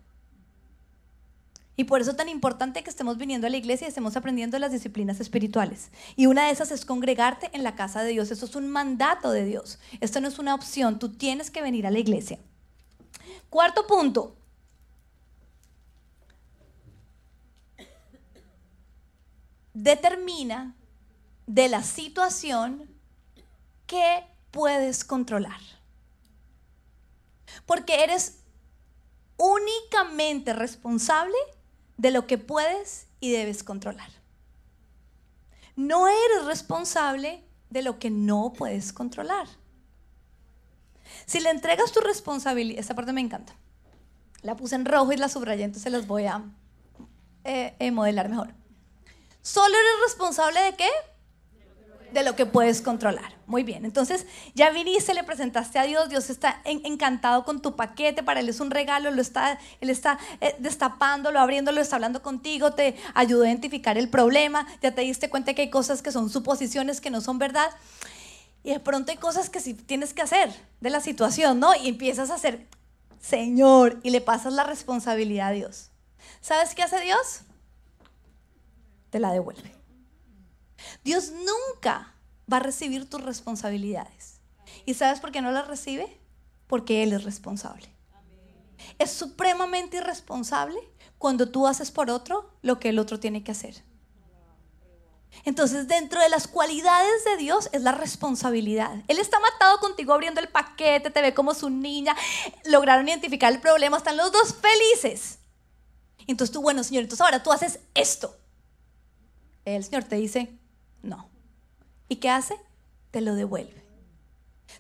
Y 1.77 1.85
por 1.85 2.01
eso 2.01 2.13
es 2.13 2.17
tan 2.17 2.31
importante 2.31 2.83
que 2.83 2.89
estemos 2.89 3.19
viniendo 3.19 3.47
a 3.47 3.51
la 3.51 3.59
iglesia 3.59 3.87
y 3.87 3.89
estemos 3.89 4.17
aprendiendo 4.17 4.59
las 4.59 4.73
disciplinas 4.73 5.21
espirituales. 5.21 5.91
Y 6.17 6.27
una 6.27 6.47
de 6.47 6.53
esas 6.53 6.71
es 6.71 6.87
congregarte 6.87 7.51
en 7.53 7.63
la 7.63 7.77
casa 7.77 8.03
de 8.03 8.13
Dios. 8.13 8.31
Eso 8.31 8.47
es 8.47 8.57
un 8.57 8.69
mandato 8.69 9.31
de 9.31 9.45
Dios. 9.45 9.79
Esto 10.01 10.21
no 10.23 10.29
es 10.29 10.39
una 10.39 10.55
opción. 10.55 10.99
Tú 10.99 11.11
tienes 11.11 11.51
que 11.51 11.61
venir 11.61 11.87
a 11.87 11.91
la 11.91 11.99
iglesia. 11.99 12.39
Cuarto 13.51 13.87
punto. 13.87 14.35
Determina 19.75 20.75
de 21.47 21.69
la 21.69 21.83
situación 21.83 22.89
que 23.87 24.25
puedes 24.51 25.05
controlar. 25.05 25.61
Porque 27.67 28.03
eres 28.03 28.39
únicamente 29.37 30.55
responsable 30.55 31.37
de 31.97 32.11
lo 32.11 32.27
que 32.27 32.39
puedes 32.39 33.07
y 33.21 33.33
debes 33.33 33.63
controlar. 33.63 34.11
No 35.75 36.09
eres 36.09 36.45
responsable 36.47 37.43
de 37.71 37.83
lo 37.83 37.99
que 37.99 38.11
no 38.11 38.53
puedes 38.53 38.93
controlar. 38.93 39.47
Si 41.27 41.41
le 41.41 41.51
entregas 41.51 41.93
tu 41.93 42.01
responsabilidad, 42.01 42.81
esta 42.81 42.95
parte 42.95 43.13
me 43.13 43.21
encanta. 43.21 43.55
La 44.43 44.57
puse 44.57 44.75
en 44.75 44.85
rojo 44.85 45.13
y 45.13 45.17
la 45.17 45.29
subrayé, 45.29 45.65
entonces 45.65 45.93
las 45.93 46.07
voy 46.07 46.27
a 46.27 46.43
eh, 47.45 47.75
eh, 47.79 47.91
modelar 47.91 48.29
mejor. 48.29 48.55
Solo 49.43 49.75
eres 49.75 50.09
responsable 50.09 50.61
de 50.61 50.77
qué? 50.77 50.89
De 52.13 52.23
lo 52.23 52.37
que 52.37 52.47
puedes 52.47 52.83
controlar. 52.83 53.37
Muy 53.47 53.63
bien, 53.63 53.85
entonces 53.85 54.27
ya 54.55 54.71
viniste, 54.71 55.15
le 55.15 55.25
presentaste 55.25 55.79
a 55.79 55.85
Dios, 55.85 56.09
Dios 56.09 56.31
está 56.31 56.61
encantado 56.65 57.45
con 57.45 57.63
tu 57.63 57.77
paquete, 57.77 58.23
para 58.23 58.41
Él 58.41 58.49
es 58.49 58.61
un 58.61 58.71
regalo, 58.71 59.11
lo 59.11 59.21
está, 59.21 59.59
Él 59.81 59.91
está 59.91 60.19
eh, 60.41 60.57
destapándolo, 60.59 61.39
abriéndolo, 61.39 61.81
está 61.81 61.97
hablando 61.97 62.23
contigo, 62.23 62.73
te 62.73 62.97
ayudó 63.15 63.45
a 63.45 63.49
identificar 63.49 63.99
el 63.99 64.09
problema, 64.09 64.67
ya 64.83 64.95
te 64.95 65.03
diste 65.03 65.31
cuenta 65.31 65.55
que 65.55 65.63
hay 65.63 65.71
cosas 65.71 66.03
que 66.03 66.13
son 66.13 66.31
suposiciones, 66.31 67.01
que 67.01 67.11
no 67.11 67.21
son 67.21 67.39
verdad. 67.39 67.71
Y 68.65 68.71
de 68.71 68.81
pronto 68.81 69.13
hay 69.13 69.19
cosas 69.19 69.49
que 69.49 69.61
sí 69.61 69.75
tienes 69.75 70.13
que 70.13 70.23
hacer 70.23 70.53
de 70.81 70.91
la 70.91 71.01
situación, 71.01 71.61
¿no? 71.61 71.75
Y 71.77 71.89
empiezas 71.89 72.31
a 72.31 72.35
hacer, 72.35 72.67
Señor, 73.21 74.01
y 74.03 74.11
le 74.11 74.21
pasas 74.21 74.53
la 74.53 74.65
responsabilidad 74.65 75.49
a 75.49 75.53
Dios. 75.53 75.91
¿Sabes 76.41 76.75
qué 76.75 76.83
hace 76.83 77.01
Dios? 77.01 77.43
Te 79.11 79.21
la 79.21 79.31
devuelve. 79.31 79.76
Dios 81.05 81.31
nunca 81.31 82.15
va 82.51 82.59
a 82.59 82.61
recibir 82.61 83.09
tus 83.09 83.23
responsabilidades. 83.23 84.41
¿Y 84.85 84.95
sabes 84.95 85.21
por 85.21 85.33
qué 85.33 85.41
no 85.41 85.51
las 85.53 85.69
recibe? 85.69 86.21
Porque 86.67 87.03
Él 87.03 87.13
es 87.13 87.25
responsable. 87.25 87.89
Es 88.99 89.11
supremamente 89.11 89.99
irresponsable 89.99 90.79
cuando 91.19 91.51
tú 91.51 91.67
haces 91.67 91.91
por 91.91 92.11
otro 92.11 92.51
lo 92.63 92.79
que 92.79 92.91
el 92.91 92.99
otro 92.99 93.19
tiene 93.19 93.43
que 93.43 93.53
hacer. 93.53 93.83
Entonces, 95.45 95.87
dentro 95.87 96.21
de 96.21 96.29
las 96.29 96.49
cualidades 96.49 97.25
de 97.25 97.37
Dios 97.37 97.69
es 97.73 97.83
la 97.83 97.93
responsabilidad. 97.93 99.03
Él 99.07 99.19
está 99.19 99.39
matado 99.39 99.79
contigo 99.81 100.13
abriendo 100.13 100.41
el 100.41 100.49
paquete, 100.49 101.11
te 101.11 101.23
ve 101.23 101.35
como 101.35 101.55
su 101.55 101.69
niña, 101.69 102.17
lograron 102.65 103.09
identificar 103.09 103.53
el 103.53 103.61
problema, 103.61 103.99
están 103.99 104.17
los 104.17 104.33
dos 104.33 104.55
felices. 104.55 105.39
Entonces 106.27 106.53
tú, 106.53 106.63
bueno, 106.63 106.83
Señor, 106.83 107.03
entonces 107.03 107.25
ahora 107.25 107.43
tú 107.43 107.53
haces 107.53 107.81
esto. 107.95 108.37
El 109.65 109.85
Señor 109.85 110.05
te 110.05 110.17
dice, 110.17 110.59
no. 111.07 111.29
¿Y 112.09 112.17
qué 112.17 112.31
hace? 112.31 112.61
Te 113.11 113.21
lo 113.21 113.35
devuelve. 113.35 113.85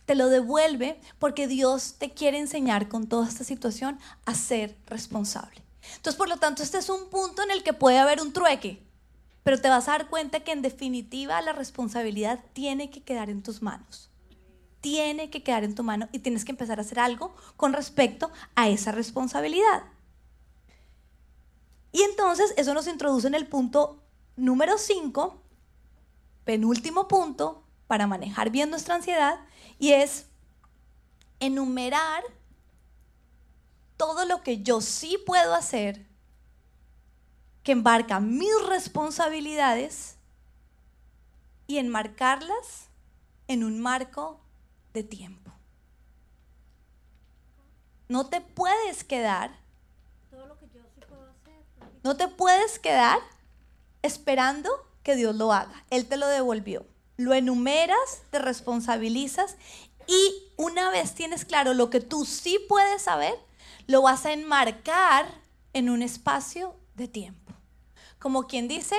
Te 0.05 0.15
lo 0.15 0.29
devuelve 0.29 1.01
porque 1.19 1.47
Dios 1.47 1.95
te 1.99 2.11
quiere 2.11 2.39
enseñar 2.39 2.89
con 2.89 3.07
toda 3.07 3.29
esta 3.29 3.45
situación 3.45 3.99
a 4.25 4.35
ser 4.35 4.77
responsable. 4.87 5.63
Entonces, 5.97 6.17
por 6.17 6.29
lo 6.29 6.37
tanto, 6.37 6.63
este 6.63 6.79
es 6.79 6.91
un 6.91 7.09
punto 7.09 7.43
en 7.43 7.51
el 7.51 7.63
que 7.63 7.73
puede 7.73 7.99
haber 7.99 8.21
un 8.21 8.33
trueque, 8.33 8.83
pero 9.43 9.61
te 9.61 9.69
vas 9.69 9.89
a 9.89 9.93
dar 9.93 10.09
cuenta 10.09 10.41
que 10.41 10.53
en 10.53 10.63
definitiva 10.63 11.41
la 11.41 11.53
responsabilidad 11.53 12.41
tiene 12.53 12.91
que 12.91 13.03
quedar 13.03 13.31
en 13.31 13.43
tus 13.43 13.63
manos 13.63 14.11
tiene 14.87 15.31
que 15.31 15.43
quedar 15.43 15.65
en 15.65 15.75
tu 15.75 15.83
mano 15.83 16.09
y 16.13 16.21
tienes 16.21 16.45
que 16.45 16.53
empezar 16.53 16.79
a 16.79 16.83
hacer 16.83 17.01
algo 17.01 17.35
con 17.57 17.73
respecto 17.73 18.31
a 18.55 18.69
esa 18.69 18.93
responsabilidad. 18.93 19.83
Y 21.91 22.03
entonces 22.03 22.55
eso 22.57 22.73
nos 22.73 22.87
introduce 22.87 23.27
en 23.27 23.35
el 23.35 23.49
punto 23.49 24.01
número 24.37 24.79
5, 24.79 25.43
penúltimo 26.47 27.09
punto 27.09 27.63
para 27.89 28.07
manejar 28.07 28.51
bien 28.51 28.71
nuestra 28.71 28.95
ansiedad, 28.95 29.39
y 29.79 29.93
es 29.93 30.27
enumerar 31.41 32.23
todo 33.99 34.25
lo 34.25 34.43
que 34.43 34.63
yo 34.63 34.81
sí 34.81 35.19
puedo 35.27 35.55
hacer 35.55 36.07
que 37.63 37.73
embarca 37.73 38.21
mis 38.21 38.55
responsabilidades 38.69 40.17
y 41.67 41.79
enmarcarlas 41.79 42.89
en 43.49 43.65
un 43.65 43.81
marco 43.81 44.41
de 44.95 45.03
tiempo. 45.03 45.53
No 48.09 48.27
te 48.29 48.41
puedes 48.41 49.03
quedar. 49.03 49.59
No 52.05 52.17
te 52.17 52.29
puedes 52.29 52.79
quedar 52.79 53.19
esperando 54.03 54.86
que 55.07 55.15
Dios 55.15 55.37
lo 55.37 55.53
haga. 55.53 55.85
Él 55.91 56.09
te 56.09 56.17
lo 56.17 56.27
devolvió. 56.27 56.85
Lo 57.17 57.33
enumeras, 57.33 58.23
te 58.31 58.41
responsabilizas 58.41 59.57
y 60.09 60.53
una 60.57 60.91
vez 60.91 61.15
tienes 61.15 61.45
claro 61.45 61.75
lo 61.75 61.91
que 61.91 62.01
tú 62.01 62.25
sí 62.25 62.59
puedes 62.69 63.03
saber, 63.03 63.39
lo 63.87 64.03
vas 64.03 64.27
a 64.27 64.33
enmarcar 64.33 65.27
en 65.75 65.91
un 65.91 66.03
espacio 66.03 66.75
de 66.97 67.07
tiempo. 67.07 67.53
Como 68.19 68.49
quien 68.49 68.67
dice, 68.67 68.97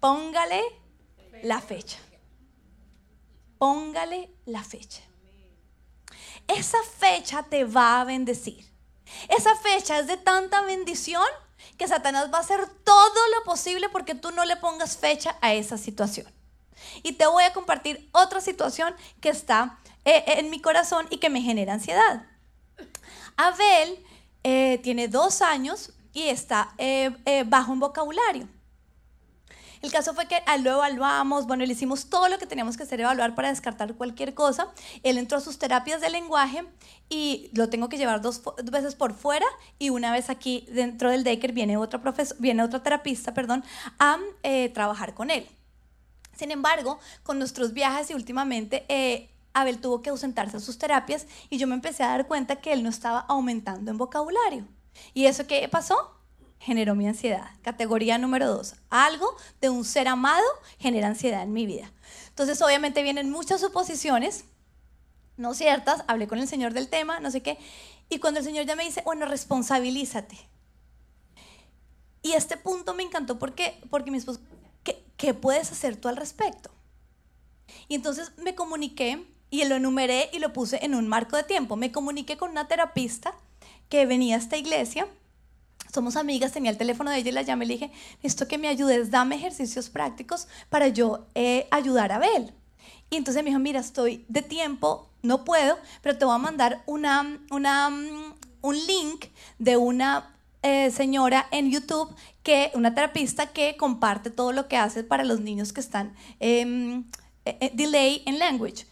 póngale 0.00 0.62
la 1.42 1.60
fecha. 1.60 1.98
Póngale 3.58 4.30
la 4.46 4.64
fecha. 4.64 5.02
Esa 6.48 6.78
fecha 6.98 7.42
te 7.42 7.64
va 7.64 8.00
a 8.00 8.04
bendecir. 8.04 8.64
Esa 9.28 9.54
fecha 9.56 9.98
es 9.98 10.06
de 10.06 10.16
tanta 10.16 10.62
bendición 10.62 11.26
que 11.76 11.88
Satanás 11.88 12.30
va 12.32 12.38
a 12.38 12.42
hacer 12.42 12.66
todo 12.84 13.28
lo 13.36 13.44
posible 13.44 13.88
porque 13.88 14.14
tú 14.14 14.30
no 14.30 14.44
le 14.44 14.56
pongas 14.56 14.96
fecha 14.96 15.36
a 15.40 15.54
esa 15.54 15.78
situación. 15.78 16.26
Y 17.02 17.12
te 17.12 17.26
voy 17.26 17.44
a 17.44 17.52
compartir 17.52 18.08
otra 18.12 18.40
situación 18.40 18.94
que 19.20 19.28
está 19.28 19.78
eh, 20.04 20.24
en 20.26 20.50
mi 20.50 20.60
corazón 20.60 21.06
y 21.10 21.18
que 21.18 21.30
me 21.30 21.42
genera 21.42 21.74
ansiedad. 21.74 22.26
Abel 23.36 24.04
eh, 24.42 24.78
tiene 24.82 25.08
dos 25.08 25.42
años 25.42 25.92
y 26.12 26.22
está 26.28 26.74
eh, 26.78 27.44
bajo 27.46 27.72
un 27.72 27.80
vocabulario. 27.80 28.48
El 29.82 29.90
caso 29.90 30.14
fue 30.14 30.26
que 30.26 30.42
lo 30.62 30.72
evaluamos, 30.72 31.46
bueno, 31.46 31.64
le 31.64 31.72
hicimos 31.72 32.10
todo 32.10 32.28
lo 32.28 32.38
que 32.38 32.46
teníamos 32.46 32.76
que 32.76 32.82
hacer, 32.82 33.00
evaluar 33.00 33.34
para 33.34 33.48
descartar 33.48 33.94
cualquier 33.94 34.34
cosa. 34.34 34.68
Él 35.02 35.16
entró 35.16 35.38
a 35.38 35.40
sus 35.40 35.58
terapias 35.58 36.00
de 36.00 36.10
lenguaje 36.10 36.64
y 37.08 37.50
lo 37.54 37.70
tengo 37.70 37.88
que 37.88 37.96
llevar 37.96 38.20
dos, 38.20 38.42
veces 38.70 38.94
por 38.94 39.14
fuera 39.14 39.46
y 39.78 39.90
una 39.90 40.12
vez 40.12 40.28
aquí 40.28 40.66
dentro 40.70 41.10
del 41.10 41.24
Daker 41.24 41.52
viene 41.52 41.76
otra, 41.78 42.02
profesor, 42.02 42.36
viene 42.38 42.62
otra 42.62 42.82
terapista 42.82 43.32
perdón, 43.32 43.64
a 43.98 44.18
eh, 44.42 44.68
trabajar 44.68 45.14
con 45.14 45.30
él. 45.30 45.48
Sin 46.36 46.50
embargo, 46.50 46.98
con 47.22 47.38
nuestros 47.38 47.72
viajes 47.72 48.10
y 48.10 48.14
últimamente 48.14 48.84
eh, 48.88 49.30
Abel 49.52 49.80
tuvo 49.80 50.02
que 50.02 50.10
ausentarse 50.10 50.58
a 50.58 50.60
sus 50.60 50.78
terapias 50.78 51.26
y 51.48 51.58
yo 51.58 51.66
me 51.66 51.74
empecé 51.74 52.02
a 52.02 52.08
dar 52.08 52.26
cuenta 52.26 52.56
que 52.56 52.72
él 52.72 52.82
no 52.82 52.90
estaba 52.90 53.20
aumentando 53.20 53.90
en 53.90 53.98
vocabulario. 53.98 54.66
¿Y 55.14 55.26
eso 55.26 55.46
qué 55.46 55.68
pasó? 55.68 56.19
Generó 56.60 56.94
mi 56.94 57.08
ansiedad. 57.08 57.50
Categoría 57.62 58.18
número 58.18 58.46
dos, 58.46 58.76
algo 58.90 59.34
de 59.60 59.70
un 59.70 59.84
ser 59.84 60.06
amado 60.06 60.46
genera 60.78 61.08
ansiedad 61.08 61.42
en 61.42 61.52
mi 61.52 61.66
vida. 61.66 61.90
Entonces, 62.28 62.60
obviamente 62.62 63.02
vienen 63.02 63.30
muchas 63.30 63.60
suposiciones, 63.60 64.44
no 65.36 65.54
ciertas, 65.54 66.04
hablé 66.06 66.28
con 66.28 66.38
el 66.38 66.46
Señor 66.46 66.74
del 66.74 66.88
tema, 66.88 67.18
no 67.18 67.30
sé 67.30 67.42
qué, 67.42 67.58
y 68.10 68.18
cuando 68.18 68.40
el 68.40 68.46
Señor 68.46 68.66
ya 68.66 68.76
me 68.76 68.84
dice, 68.84 69.02
bueno, 69.04 69.26
responsabilízate. 69.26 70.36
Y 72.22 72.32
este 72.32 72.58
punto 72.58 72.92
me 72.92 73.02
encantó 73.02 73.38
porque, 73.38 73.80
porque 73.88 74.10
mi 74.10 74.18
esposo, 74.18 74.40
¿qué, 74.84 75.02
¿qué 75.16 75.32
puedes 75.32 75.72
hacer 75.72 75.96
tú 75.96 76.08
al 76.08 76.18
respecto? 76.18 76.70
Y 77.88 77.94
entonces 77.94 78.32
me 78.36 78.54
comuniqué 78.54 79.26
y 79.48 79.64
lo 79.64 79.76
enumeré 79.76 80.28
y 80.34 80.40
lo 80.40 80.52
puse 80.52 80.84
en 80.84 80.94
un 80.94 81.08
marco 81.08 81.36
de 81.36 81.44
tiempo. 81.44 81.76
Me 81.76 81.90
comuniqué 81.90 82.36
con 82.36 82.50
una 82.50 82.68
terapista 82.68 83.34
que 83.88 84.04
venía 84.04 84.36
a 84.36 84.38
esta 84.38 84.58
iglesia 84.58 85.08
somos 85.92 86.16
amigas, 86.16 86.52
tenía 86.52 86.70
el 86.70 86.76
teléfono 86.76 87.10
de 87.10 87.18
ella 87.18 87.30
y 87.30 87.32
la 87.32 87.42
llamé 87.42 87.64
y 87.64 87.68
le 87.68 87.74
dije, 87.74 87.92
esto 88.22 88.46
que 88.46 88.58
me 88.58 88.68
ayudes, 88.68 89.10
dame 89.10 89.36
ejercicios 89.36 89.90
prácticos 89.90 90.46
para 90.68 90.88
yo 90.88 91.26
eh, 91.34 91.66
ayudar 91.70 92.12
a 92.12 92.16
Abel. 92.16 92.52
Y 93.10 93.16
entonces 93.16 93.42
me 93.42 93.50
dijo, 93.50 93.60
mira, 93.60 93.80
estoy 93.80 94.24
de 94.28 94.42
tiempo, 94.42 95.08
no 95.22 95.44
puedo, 95.44 95.78
pero 96.02 96.16
te 96.16 96.24
voy 96.24 96.34
a 96.34 96.38
mandar 96.38 96.82
una, 96.86 97.40
una, 97.50 97.88
un 97.88 98.86
link 98.86 99.26
de 99.58 99.76
una 99.76 100.32
eh, 100.62 100.90
señora 100.92 101.48
en 101.50 101.70
YouTube, 101.70 102.14
que, 102.44 102.70
una 102.74 102.94
terapista 102.94 103.48
que 103.48 103.76
comparte 103.76 104.30
todo 104.30 104.52
lo 104.52 104.68
que 104.68 104.76
hace 104.76 105.02
para 105.02 105.24
los 105.24 105.40
niños 105.40 105.72
que 105.72 105.80
están 105.80 106.14
eh, 106.38 107.02
delay 107.74 108.22
en 108.26 108.38
language. 108.38 108.86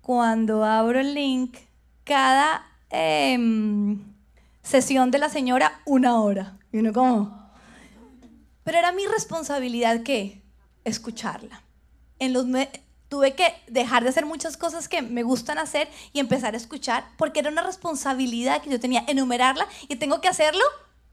Cuando 0.00 0.64
abro 0.64 1.00
el 1.00 1.14
link, 1.14 1.56
cada... 2.04 2.66
Sesión 4.70 5.10
de 5.10 5.18
la 5.18 5.28
señora 5.28 5.80
una 5.84 6.20
hora. 6.20 6.56
Y 6.70 6.78
uno 6.78 6.92
como... 6.92 7.50
Pero 8.62 8.78
era 8.78 8.92
mi 8.92 9.04
responsabilidad 9.04 10.04
que 10.04 10.44
escucharla. 10.84 11.64
Tuve 13.08 13.34
que 13.34 13.52
dejar 13.66 14.04
de 14.04 14.10
hacer 14.10 14.26
muchas 14.26 14.56
cosas 14.56 14.88
que 14.88 15.02
me 15.02 15.24
gustan 15.24 15.58
hacer 15.58 15.88
y 16.12 16.20
empezar 16.20 16.54
a 16.54 16.56
escuchar 16.56 17.04
porque 17.16 17.40
era 17.40 17.50
una 17.50 17.62
responsabilidad 17.62 18.62
que 18.62 18.70
yo 18.70 18.78
tenía, 18.78 19.02
enumerarla 19.08 19.66
y 19.88 19.96
tengo 19.96 20.20
que 20.20 20.28
hacerlo 20.28 20.62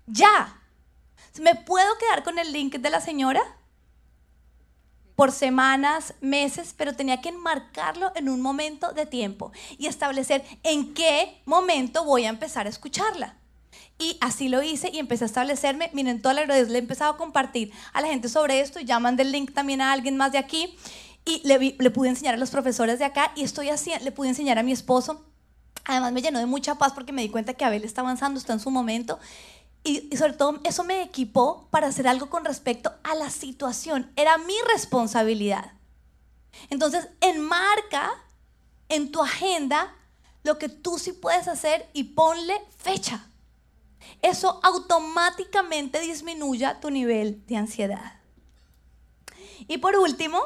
ya. 0.06 0.62
¿Me 1.42 1.56
puedo 1.56 1.88
quedar 1.98 2.24
con 2.24 2.38
el 2.38 2.54
link 2.54 2.76
de 2.76 2.92
la 2.92 3.02
señora? 3.02 3.42
por 5.16 5.32
semanas, 5.32 6.14
meses, 6.22 6.76
pero 6.78 6.96
tenía 6.96 7.22
que 7.22 7.30
enmarcarlo 7.30 8.12
en 8.14 8.30
un 8.30 8.40
momento 8.40 8.92
de 8.92 9.08
tiempo 9.08 9.52
y 9.80 9.88
establecer 9.88 10.46
en 10.62 10.94
qué 10.94 11.42
momento 11.46 12.06
voy 12.06 12.26
a 12.26 12.30
empezar 12.30 12.68
a 12.68 12.70
escucharla. 12.70 13.36
Y 14.00 14.18
así 14.22 14.48
lo 14.48 14.62
hice 14.62 14.90
y 14.94 15.00
empecé 15.00 15.26
a 15.26 15.28
establecerme. 15.28 15.90
Miren, 15.94 16.22
todas 16.22 16.36
las 16.36 16.48
redes 16.48 16.70
le 16.70 16.76
he 16.76 16.82
empezado 16.82 17.14
a 17.14 17.18
compartir 17.18 17.72
a 17.94 18.02
la 18.02 18.08
gente 18.08 18.30
sobre 18.30 18.60
esto. 18.60 18.80
Ya 18.80 19.00
mandé 19.00 19.24
el 19.24 19.32
link 19.32 19.54
también 19.54 19.82
a 19.82 19.92
alguien 19.92 20.18
más 20.18 20.32
de 20.32 20.38
aquí. 20.38 20.78
Y 21.26 21.42
le, 21.48 21.76
le 21.78 21.92
pude 21.92 22.10
enseñar 22.10 22.36
a 22.36 22.38
los 22.38 22.52
profesores 22.52 23.00
de 23.00 23.06
acá. 23.06 23.32
Y 23.36 23.44
estoy 23.44 23.70
así, 23.70 23.92
le 24.02 24.12
pude 24.12 24.30
enseñar 24.30 24.60
a 24.60 24.64
mi 24.64 24.72
esposo. 24.72 25.26
Además 25.86 26.12
me 26.12 26.22
llenó 26.22 26.40
de 26.40 26.46
mucha 26.46 26.76
paz 26.76 26.94
porque 26.94 27.12
me 27.12 27.22
di 27.22 27.30
cuenta 27.30 27.54
que 27.56 27.66
Abel 27.66 27.84
está 27.84 28.02
avanzando, 28.02 28.40
está 28.40 28.54
en 28.54 28.60
su 28.60 28.70
momento. 28.70 29.20
Y, 29.84 30.08
y, 30.12 30.18
sobre 30.18 30.34
todo 30.34 30.60
eso 30.64 30.84
me 30.84 31.02
equipó 31.02 31.68
para 31.72 31.88
hacer 31.88 32.08
algo 32.08 32.30
con 32.30 32.46
respecto 32.46 32.94
a 33.04 33.16
la 33.16 33.30
situación. 33.30 34.12
Era 34.16 34.38
mi 34.38 34.56
responsabilidad. 34.74 35.72
Entonces, 36.70 37.08
enmarca 37.22 38.12
en 38.90 39.12
tu 39.12 39.22
agenda 39.22 39.94
lo 40.44 40.58
que 40.58 40.70
tú 40.70 41.00
sí 41.00 41.14
puedes 41.14 41.48
hacer 41.48 41.90
y 41.94 42.04
ponle 42.04 42.62
fecha 42.78 43.28
eso 44.22 44.60
automáticamente 44.64 46.00
disminuye 46.02 46.68
tu 46.82 46.90
nivel 46.90 47.46
de 47.48 47.58
ansiedad. 47.58 48.20
Y 49.68 49.78
por 49.78 49.96
último, 49.96 50.40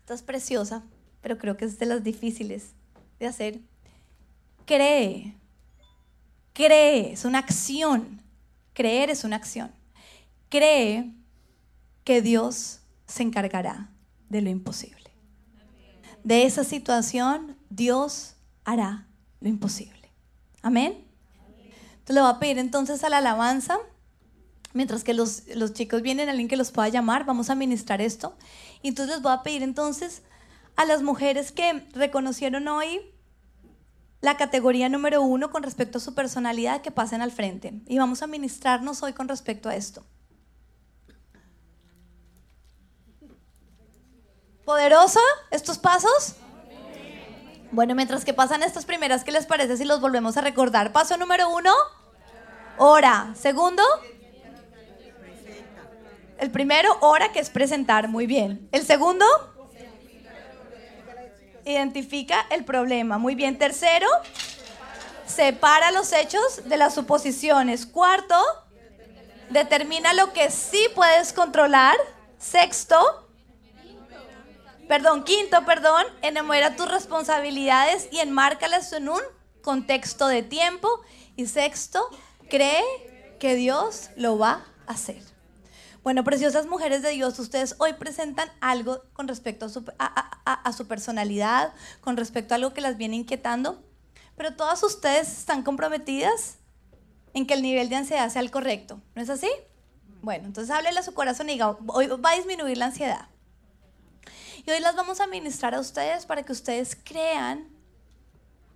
esta 0.00 0.14
es 0.14 0.22
preciosa, 0.22 0.84
pero 1.20 1.38
creo 1.38 1.56
que 1.56 1.64
es 1.64 1.78
de 1.78 1.86
las 1.86 2.02
difíciles 2.02 2.72
de 3.18 3.26
hacer. 3.26 3.60
Cree. 4.66 5.34
Cree, 6.52 7.12
es 7.12 7.24
una 7.24 7.38
acción. 7.38 8.22
Creer 8.74 9.10
es 9.10 9.24
una 9.24 9.36
acción. 9.36 9.72
Cree 10.48 11.12
que 12.04 12.22
Dios 12.22 12.80
se 13.06 13.22
encargará 13.22 13.90
de 14.28 14.42
lo 14.42 14.50
imposible. 14.50 15.10
De 16.24 16.44
esa 16.44 16.64
situación, 16.64 17.56
Dios 17.70 18.34
hará 18.64 19.06
lo 19.40 19.48
imposible. 19.48 20.10
Amén 20.62 21.07
le 22.12 22.20
voy 22.20 22.30
a 22.30 22.38
pedir 22.38 22.58
entonces 22.58 23.04
a 23.04 23.08
la 23.08 23.18
alabanza, 23.18 23.78
mientras 24.72 25.04
que 25.04 25.14
los, 25.14 25.44
chicos 25.72 26.02
vienen, 26.02 26.28
alguien 26.28 26.48
que 26.48 26.56
los 26.56 26.70
pueda 26.70 26.88
llamar, 26.88 27.24
vamos 27.24 27.50
a 27.50 27.54
ministrar 27.54 28.00
esto. 28.00 28.36
Y 28.82 28.88
entonces 28.88 29.16
les 29.16 29.22
voy 29.22 29.32
a 29.32 29.42
pedir 29.42 29.62
entonces 29.62 30.22
a 30.76 30.84
las 30.84 31.02
mujeres 31.02 31.52
que 31.52 31.86
reconocieron 31.92 32.68
hoy 32.68 33.00
la 34.20 34.36
categoría 34.36 34.88
número 34.88 35.22
uno 35.22 35.50
con 35.50 35.62
respecto 35.62 35.98
a 35.98 36.00
su 36.00 36.14
personalidad 36.14 36.82
que 36.82 36.90
pasen 36.90 37.22
al 37.22 37.30
frente. 37.30 37.74
Y 37.86 37.98
vamos 37.98 38.22
a 38.22 38.26
ministrarnos 38.26 39.02
hoy 39.02 39.12
con 39.12 39.28
respecto 39.28 39.68
a 39.68 39.76
esto. 39.76 40.04
¿Poderoso 44.64 45.20
estos 45.50 45.78
pasos? 45.78 46.36
Bueno, 47.70 47.94
mientras 47.94 48.24
que 48.24 48.34
pasan 48.34 48.62
estas 48.62 48.84
primeras, 48.86 49.24
¿qué 49.24 49.32
les 49.32 49.46
parece 49.46 49.76
si 49.76 49.84
los 49.84 50.00
volvemos 50.00 50.36
a 50.36 50.40
recordar? 50.40 50.92
Paso 50.92 51.16
número 51.16 51.48
uno, 51.50 51.72
ora. 52.78 53.34
Segundo, 53.38 53.82
el 56.38 56.50
primero, 56.50 56.96
ora, 57.00 57.32
que 57.32 57.40
es 57.40 57.50
presentar, 57.50 58.08
muy 58.08 58.26
bien. 58.26 58.68
El 58.72 58.84
segundo, 58.84 59.26
identifica 61.64 62.46
el 62.50 62.64
problema. 62.64 63.18
Muy 63.18 63.34
bien. 63.34 63.58
Tercero, 63.58 64.06
separa 65.26 65.90
los 65.90 66.12
hechos 66.12 66.62
de 66.64 66.76
las 66.76 66.94
suposiciones. 66.94 67.86
Cuarto, 67.86 68.40
determina 69.50 70.12
lo 70.14 70.32
que 70.32 70.50
sí 70.50 70.86
puedes 70.94 71.32
controlar. 71.32 71.96
Sexto, 72.38 73.28
perdón, 74.86 75.24
quinto, 75.24 75.64
perdón, 75.64 76.04
enumera 76.22 76.76
tus 76.76 76.88
responsabilidades 76.88 78.08
y 78.12 78.20
enmárcalas 78.20 78.92
en 78.92 79.08
un 79.08 79.20
contexto 79.62 80.28
de 80.28 80.42
tiempo. 80.42 80.88
Y 81.36 81.46
sexto, 81.46 82.08
cree 82.48 82.82
que 83.38 83.54
Dios 83.54 84.10
lo 84.16 84.38
va 84.38 84.66
a 84.86 84.92
hacer. 84.92 85.22
Bueno, 86.02 86.24
preciosas 86.24 86.66
mujeres 86.66 87.02
de 87.02 87.10
Dios, 87.10 87.38
ustedes 87.38 87.74
hoy 87.78 87.92
presentan 87.94 88.48
algo 88.60 89.02
con 89.12 89.28
respecto 89.28 89.66
a 89.66 90.72
su, 90.72 90.86
personalidad, 90.86 91.74
con 92.00 92.16
respecto 92.16 92.54
a 92.54 92.56
algo 92.56 92.72
que 92.72 92.80
las 92.80 92.96
viene 92.96 93.16
inquietando, 93.16 93.82
pero 94.36 94.54
todas 94.54 94.82
ustedes 94.82 95.28
están 95.38 95.62
comprometidas 95.62 96.56
en 97.34 97.46
que 97.46 97.54
el 97.54 97.62
nivel 97.62 97.88
de 97.88 97.96
ansiedad 97.96 98.30
sea 98.30 98.40
el 98.40 98.50
correcto, 98.50 99.00
¿no 99.14 99.22
es 99.22 99.28
así? 99.28 99.50
Bueno, 100.22 100.46
entonces 100.46 100.74
háblele 100.74 100.98
a 100.98 101.02
su 101.02 101.12
corazón 101.12 101.50
y 101.50 101.52
diga, 101.52 101.76
hoy 101.88 102.06
va 102.06 102.30
a 102.30 102.36
disminuir 102.36 102.78
la 102.78 102.86
ansiedad. 102.86 103.28
Y 104.64 104.70
hoy 104.70 104.80
las 104.80 104.96
vamos 104.96 105.20
a 105.20 105.26
ministrar 105.26 105.74
a 105.74 105.80
ustedes 105.80 106.26
para 106.26 106.42
que 106.42 106.52
ustedes 106.52 106.96
crean, 107.04 107.68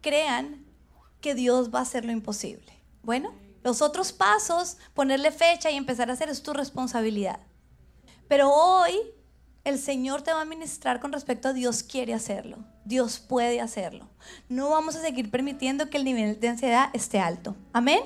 crean 0.00 0.64
que 1.20 1.34
Dios 1.34 1.72
va 1.74 1.78
a 1.78 1.82
hacer 1.82 2.04
lo 2.04 2.12
imposible. 2.12 2.72
Bueno, 3.02 3.32
los 3.62 3.82
otros 3.82 4.12
pasos, 4.12 4.76
ponerle 4.94 5.30
fecha 5.30 5.70
y 5.70 5.76
empezar 5.76 6.10
a 6.10 6.14
hacer 6.14 6.28
es 6.28 6.42
tu 6.42 6.52
responsabilidad. 6.52 7.40
Pero 8.28 8.50
hoy 8.52 8.92
el 9.64 9.78
Señor 9.78 10.22
te 10.22 10.32
va 10.32 10.40
a 10.40 10.46
ministrar 10.46 11.00
con 11.00 11.12
respecto 11.12 11.48
a 11.48 11.52
Dios 11.52 11.82
quiere 11.82 12.14
hacerlo. 12.14 12.58
Dios 12.84 13.18
puede 13.18 13.60
hacerlo. 13.60 14.08
No 14.48 14.70
vamos 14.70 14.96
a 14.96 15.00
seguir 15.00 15.30
permitiendo 15.30 15.88
que 15.88 15.98
el 15.98 16.04
nivel 16.04 16.40
de 16.40 16.48
ansiedad 16.48 16.90
esté 16.92 17.20
alto. 17.20 17.54
Amén. 17.72 18.02